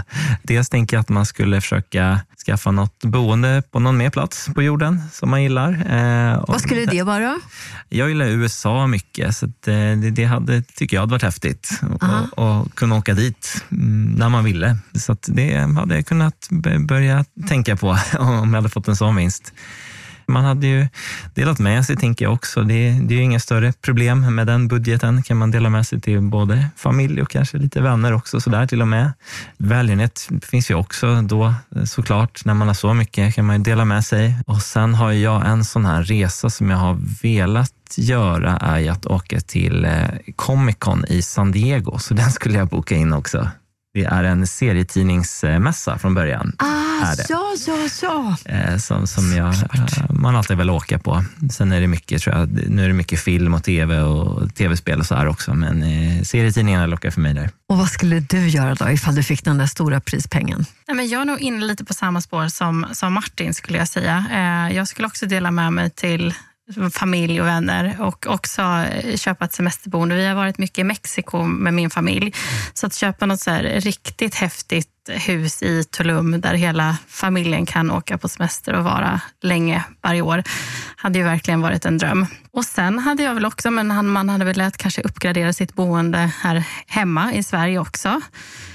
Dels 0.43 0.69
tänker 0.69 0.97
jag 0.97 1.01
att 1.01 1.09
man 1.09 1.27
skulle 1.27 1.61
försöka 1.61 2.21
skaffa 2.47 2.71
något 2.71 3.05
boende 3.05 3.63
på 3.71 3.81
någon 3.81 3.97
mer 3.97 4.11
plats 4.11 4.49
på 4.55 4.63
jorden 4.63 5.03
som 5.13 5.31
man 5.31 5.43
gillar. 5.43 5.73
Eh, 5.73 6.45
Vad 6.49 6.61
skulle 6.61 6.87
det 6.87 7.03
vara? 7.03 7.41
Jag 7.89 8.09
gillar 8.09 8.27
USA 8.27 8.87
mycket, 8.87 9.37
så 9.37 9.47
att, 9.47 9.69
eh, 9.69 9.75
det, 9.75 10.11
det 10.11 10.25
hade, 10.25 10.63
tycker 10.63 10.97
jag 10.97 11.03
hade 11.03 11.11
varit 11.11 11.23
häftigt. 11.23 11.81
Och, 11.91 12.39
och 12.39 12.75
kunna 12.75 12.97
åka 12.97 13.15
dit 13.15 13.65
mm, 13.71 14.13
när 14.13 14.29
man 14.29 14.45
ville. 14.45 14.77
Så 14.95 15.13
att 15.13 15.29
det 15.33 15.59
hade 15.59 15.95
jag 15.95 16.07
kunnat 16.07 16.49
börja 16.89 17.25
tänka 17.49 17.77
på 17.77 17.89
om 18.19 18.55
jag 18.55 18.61
hade 18.63 18.69
fått 18.69 18.89
en 18.89 18.97
sån 18.97 19.17
vinst. 19.17 19.53
Man 20.27 20.45
hade 20.45 20.67
ju 20.67 20.89
delat 21.35 21.59
med 21.59 21.87
sig, 21.87 21.97
tänker 21.97 22.25
jag 22.25 22.35
också. 22.35 22.63
Det, 22.63 22.91
det 23.03 23.15
är 23.15 23.17
ju 23.17 23.23
inga 23.23 23.41
större 23.41 23.73
problem 23.73 24.35
med 24.35 24.47
den 24.47 24.69
budgeten. 24.69 25.23
kan 25.23 25.37
man 25.37 25.51
dela 25.51 25.71
med 25.71 25.87
sig 25.87 26.01
till 26.01 26.21
både 26.21 26.67
familj 26.77 27.23
och 27.23 27.31
kanske 27.31 27.59
lite 27.59 27.81
vänner 27.81 28.13
också, 28.13 28.41
så 28.41 28.51
där 28.51 28.67
till 28.67 28.83
och 28.83 28.89
med. 28.89 29.13
Välgörenhet 29.57 30.29
finns 30.43 30.71
ju 30.71 30.75
också 30.75 31.23
då 31.23 31.55
såklart. 31.85 32.45
När 32.45 32.55
man 32.55 32.69
har 32.69 32.75
så 32.75 32.95
mycket 32.95 33.35
kan 33.35 33.45
man 33.45 33.57
ju 33.57 33.63
dela 33.63 33.85
med 33.85 34.05
sig. 34.05 34.39
Och 34.47 34.63
sen 34.63 34.95
har 34.95 35.13
jag 35.13 35.47
en 35.47 35.65
sån 35.65 35.87
här 35.87 36.03
resa 36.03 36.51
som 36.51 36.71
jag 36.71 36.79
har 36.79 36.99
velat 37.23 37.73
göra 37.97 38.57
är 38.57 38.91
att 38.91 39.07
åka 39.07 39.41
till 39.41 39.85
eh, 39.85 40.09
Comic 40.37 40.77
Con 40.79 41.05
i 41.09 41.23
San 41.23 41.53
Diego, 41.53 41.99
så 41.99 42.15
den 42.15 42.31
skulle 42.33 42.59
jag 42.59 42.69
boka 42.69 42.95
in 42.95 43.13
också. 43.13 43.49
Det 43.95 44.05
är 44.05 44.25
en 44.25 44.47
serietidningsmässa 44.47 45.99
från 45.99 46.15
början. 46.15 46.53
Ah, 46.59 46.67
Är 47.13 47.17
det. 47.17 47.27
ja, 47.29 47.55
ja, 47.67 47.89
ja. 48.03 48.37
Eh, 48.53 48.77
som, 48.77 49.07
som 49.07 49.33
jag, 49.33 49.55
eh, 49.55 50.11
man 50.11 50.37
alltid 50.37 50.57
vill 50.59 50.71
åka 50.71 50.99
på. 50.99 51.25
Sen 51.53 51.73
är 51.73 51.81
det 51.81 51.87
mycket, 51.87 52.23
tror 52.23 52.37
jag, 52.37 52.49
nu 52.69 52.85
är 52.85 52.89
det 52.89 52.95
mycket 52.95 53.21
film 53.21 53.55
och 53.55 53.65
tv 53.65 54.01
och 54.01 54.55
tv-spel 54.55 55.01
och 55.01 55.07
så 55.07 55.15
här 55.15 55.27
också, 55.29 55.55
men 55.55 55.83
eh, 55.83 56.23
serietidningarna 56.23 56.87
lockar 56.87 57.11
för 57.11 57.21
mig 57.21 57.35
där. 57.35 57.51
Och 57.69 57.79
vad 57.79 57.89
skulle 57.89 58.21
du 58.21 58.49
göra 58.49 58.75
då 58.75 58.91
ifall 58.91 59.15
du 59.15 59.23
fick 59.23 59.45
den 59.45 59.59
där 59.59 59.67
stora 59.67 60.01
prispengen? 60.01 60.65
Nej, 60.89 60.97
men 60.97 61.09
jag 61.09 61.21
är 61.21 61.25
nog 61.25 61.41
inne 61.41 61.67
lite 61.67 61.85
på 61.85 61.95
samma 61.95 62.21
spår 62.21 62.49
som, 62.49 62.87
som 62.93 63.13
Martin 63.13 63.55
skulle 63.55 63.79
jag 63.79 63.89
säga. 63.89 64.25
Eh, 64.33 64.77
jag 64.77 64.89
skulle 64.89 65.07
också 65.07 65.27
dela 65.27 65.51
med 65.51 65.73
mig 65.73 65.91
till 65.91 66.35
familj 66.93 67.41
och 67.41 67.47
vänner 67.47 67.97
och 68.01 68.27
också 68.27 68.63
eh, 68.63 69.17
köpa 69.17 69.45
ett 69.45 69.53
semesterboende. 69.53 70.15
Vi 70.15 70.27
har 70.27 70.35
varit 70.35 70.59
mycket 70.59 70.79
i 70.79 70.85
Mexiko 70.85 71.43
med 71.43 71.75
min 71.75 71.91
familj. 71.91 72.35
Så 72.75 72.87
att 72.87 72.95
köpa 72.95 73.27
något 73.27 73.41
så 73.41 73.51
här 73.51 73.63
riktigt 73.63 74.35
häftigt 74.35 74.89
hus 75.09 75.63
i 75.63 75.85
Tulum 75.85 76.41
där 76.41 76.55
hela 76.55 76.97
familjen 77.09 77.67
kan 77.67 77.91
åka 77.91 78.19
på 78.19 78.29
semester 78.29 78.75
och 78.75 78.85
vara 78.85 79.21
länge 79.43 79.85
varje 80.03 80.23
år 80.23 80.43
hade 80.97 81.19
ju 81.19 81.25
verkligen 81.25 81.61
varit 81.61 81.85
en 81.85 81.99
dröm. 81.99 82.27
Och 82.53 82.65
sen 82.65 82.99
hade 82.99 83.23
jag 83.23 83.35
väl 83.35 83.45
också, 83.45 83.71
men 83.71 84.11
man 84.11 84.29
hade 84.29 84.45
velat 84.45 84.77
kanske 84.77 85.03
uppgradera 85.03 85.53
sitt 85.53 85.75
boende 85.75 86.19
här 86.19 86.65
hemma 86.87 87.33
i 87.33 87.43
Sverige 87.43 87.79
också. 87.79 88.21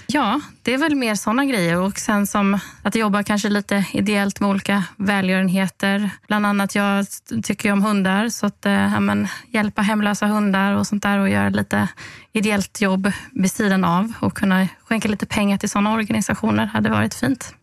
Ja, 0.10 0.42
det 0.62 0.74
är 0.74 0.78
väl 0.78 0.96
mer 0.96 1.16
sådana 1.16 1.46
grejer. 1.46 1.78
Och 1.78 2.00
sen 2.00 2.28
som 2.28 2.60
att 2.82 2.96
jobba 2.96 3.24
kanske 3.24 3.50
lite 3.50 3.86
ideellt 3.92 4.40
med 4.40 4.50
olika 4.50 4.84
välgörenheter. 4.98 6.10
Bland 6.28 6.46
annat, 6.46 6.76
jag 6.76 7.06
tycker 7.44 7.70
ju 7.70 7.74
om 7.74 7.84
hundar, 7.84 8.30
så 8.30 8.46
att 8.46 8.66
eh, 8.66 8.72
ja, 8.72 9.00
men, 9.00 9.28
hjälpa 9.50 9.82
hemlösa 9.82 10.28
hundar 10.28 10.74
och 10.74 10.88
sånt 10.88 11.04
där 11.04 11.20
och 11.20 11.30
göra 11.30 11.50
lite 11.50 11.88
ideellt 12.34 12.82
jobb 12.82 13.12
vid 13.32 13.52
sidan 13.52 13.84
av 13.84 14.14
och 14.20 14.38
kunna 14.38 14.68
skänka 14.84 15.08
lite 15.08 15.26
pengar 15.26 15.58
till 15.58 15.70
sådana 15.70 15.94
organisationer 15.94 16.66
hade 16.66 16.90
varit 16.90 17.14
fint. 17.14 17.54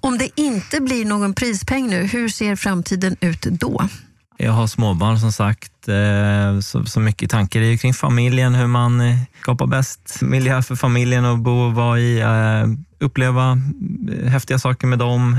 Om 0.00 0.18
det 0.18 0.40
inte 0.40 0.80
blir 0.80 1.04
någon 1.04 1.34
prispeng 1.34 1.86
nu, 1.86 2.02
hur 2.02 2.28
ser 2.28 2.56
framtiden 2.56 3.16
ut 3.20 3.42
då? 3.42 3.88
Jag 4.36 4.52
har 4.52 4.66
småbarn 4.66 5.18
som 5.18 5.32
sagt, 5.32 5.72
Eh, 5.88 6.60
så, 6.60 6.84
så 6.84 7.00
mycket 7.00 7.30
tankar 7.30 7.60
är 7.60 7.64
ju 7.64 7.78
kring 7.78 7.94
familjen, 7.94 8.54
hur 8.54 8.66
man 8.66 9.00
eh, 9.00 9.16
skapar 9.40 9.66
bäst 9.66 10.18
miljö 10.22 10.62
för 10.62 10.76
familjen 10.76 11.24
att 11.24 11.38
bo 11.38 11.60
och 11.60 11.74
vara 11.74 11.98
i. 11.98 12.20
Eh, 12.20 12.66
uppleva 13.00 13.58
häftiga 14.26 14.58
saker 14.58 14.86
med 14.86 14.98
dem, 14.98 15.34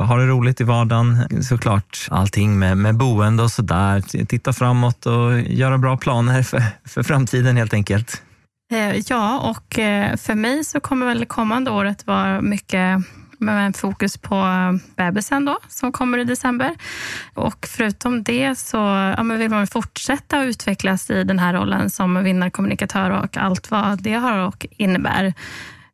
ha 0.00 0.16
det 0.16 0.26
roligt 0.26 0.60
i 0.60 0.64
vardagen. 0.64 1.42
Såklart 1.42 2.08
allting 2.10 2.58
med, 2.58 2.76
med 2.76 2.96
boende 2.96 3.42
och 3.42 3.50
sådär. 3.50 4.00
Titta 4.26 4.52
framåt 4.52 5.06
och 5.06 5.40
göra 5.40 5.78
bra 5.78 5.96
planer 5.96 6.42
för, 6.42 6.62
för 6.84 7.02
framtiden 7.02 7.56
helt 7.56 7.74
enkelt. 7.74 8.22
Ja, 9.06 9.40
och 9.40 9.74
för 10.20 10.34
mig 10.34 10.64
så 10.64 10.80
kommer 10.80 11.06
väl 11.06 11.20
det 11.20 11.26
kommande 11.26 11.70
året 11.70 12.06
vara 12.06 12.40
mycket 12.40 13.00
med 13.38 13.76
fokus 13.76 14.18
på 14.18 14.44
bebisen 14.96 15.44
då, 15.44 15.58
som 15.68 15.92
kommer 15.92 16.18
i 16.18 16.24
december. 16.24 16.74
Och 17.34 17.66
förutom 17.76 18.22
det 18.22 18.58
så 18.58 18.76
ja, 19.16 19.22
men 19.22 19.38
vill 19.38 19.50
man 19.50 19.66
fortsätta 19.66 20.38
att 20.38 20.46
utvecklas 20.46 21.10
i 21.10 21.24
den 21.24 21.38
här 21.38 21.54
rollen 21.54 21.90
som 21.90 22.24
vinnarkommunikatör 22.24 23.10
och 23.10 23.36
allt 23.36 23.70
vad 23.70 24.02
det 24.02 24.14
har 24.14 24.38
och 24.38 24.66
innebär. 24.70 25.24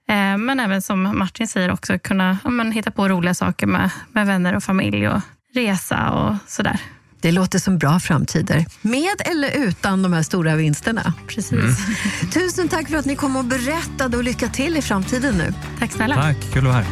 Eh, 0.09 0.39
men 0.39 0.61
även 0.61 0.83
som 0.83 1.19
Martin 1.19 1.49
säger 1.49 1.73
också 1.73 1.99
kunna 1.99 2.39
ja, 2.45 2.51
men 2.51 2.73
hitta 2.73 2.91
på 2.91 3.09
roliga 3.09 3.35
saker 3.35 3.67
med, 3.67 3.91
med 4.13 4.27
vänner 4.27 4.57
och 4.57 4.63
familj 4.63 5.09
och 5.09 5.21
resa 5.55 6.11
och 6.11 6.37
sådär. 6.47 6.81
Det 7.21 7.33
låter 7.33 7.59
som 7.59 7.79
bra 7.79 8.01
framtider. 8.01 8.67
Med 8.83 9.15
eller 9.19 9.51
utan 9.51 10.03
de 10.03 10.13
här 10.13 10.23
stora 10.23 10.57
vinsterna. 10.57 11.15
Precis. 11.27 11.79
Tusen 12.33 12.69
tack 12.69 12.89
för 12.89 12.97
att 12.97 13.05
ni 13.05 13.17
kom 13.17 13.37
och 13.37 13.45
berättade 13.45 14.17
och 14.17 14.25
lycka 14.25 14.49
till 14.49 14.77
i 14.77 14.83
framtiden 14.83 15.35
nu. 15.35 15.55
Tack 15.79 15.93
snälla. 15.93 16.15
Tack, 16.15 16.37
kul 16.53 16.67
att 16.67 16.73
vara 16.73 16.75
här. 16.75 16.87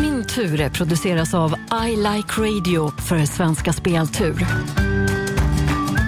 Min 0.00 0.24
tur 0.24 0.68
produceras 0.68 1.34
av 1.34 1.54
I 1.88 1.96
Like 1.96 2.40
Radio 2.40 2.92
för 3.00 3.26
Svenska 3.26 3.72
Speltur. 3.72 4.46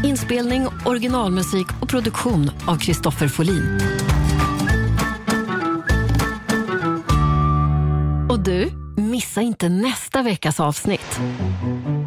Inspelning, 0.04 0.66
originalmusik 0.84 1.66
och 1.80 1.88
produktion 1.88 2.50
av 2.66 2.76
Kristoffer 2.76 3.28
Folin. 3.28 3.80
Och 8.28 8.40
du, 8.40 8.70
missa 9.18 9.42
inte 9.42 9.68
nästa 9.68 10.22
veckas 10.22 10.60
avsnitt. 10.60 11.20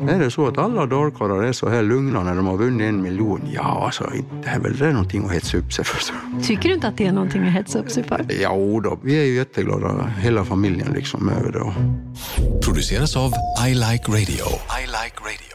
Är 0.10 0.20
det 0.20 0.32
så 0.32 0.48
att 0.48 0.58
alla 0.58 0.86
dalkarlar 0.86 1.44
är 1.44 1.54
så 1.54 1.70
här 1.70 1.84
lugna 1.84 2.24
när 2.24 2.36
de 2.36 2.48
har 2.48 2.58
vunnit 2.58 2.90
en 2.90 3.02
miljon? 3.02 3.50
Ja, 3.54 3.86
alltså 3.86 4.04
inte 4.16 4.50
är 4.50 4.60
väl 4.60 4.78
det 4.78 4.92
någonting 4.92 5.26
att 5.26 5.32
hetsa 5.32 5.58
upp 5.58 5.74
sig 5.74 5.86
för. 5.86 6.00
Så. 6.00 6.14
Tycker 6.48 6.70
du 6.70 6.76
inte 6.76 6.88
att 6.88 6.98
det 6.98 7.08
är 7.08 7.12
någonting 7.12 7.48
att 7.48 7.54
hetsa 7.54 7.80
upp 7.80 7.92
sig 7.92 8.04
för? 8.04 8.26
Jo 8.30 8.80
då, 8.80 9.00
vi 9.04 9.20
är 9.20 9.26
ju 9.26 9.36
jätteglada 9.36 10.14
hela 10.20 10.46
familjen 10.46 10.94
liksom 10.94 11.30
över 11.30 11.52
det. 11.52 11.74
Produceras 12.66 13.16
av 13.16 13.34
I 13.68 13.74
Like 13.74 14.12
Radio. 14.12 14.46
I 14.82 14.86
like 14.86 15.18
radio. 15.30 15.51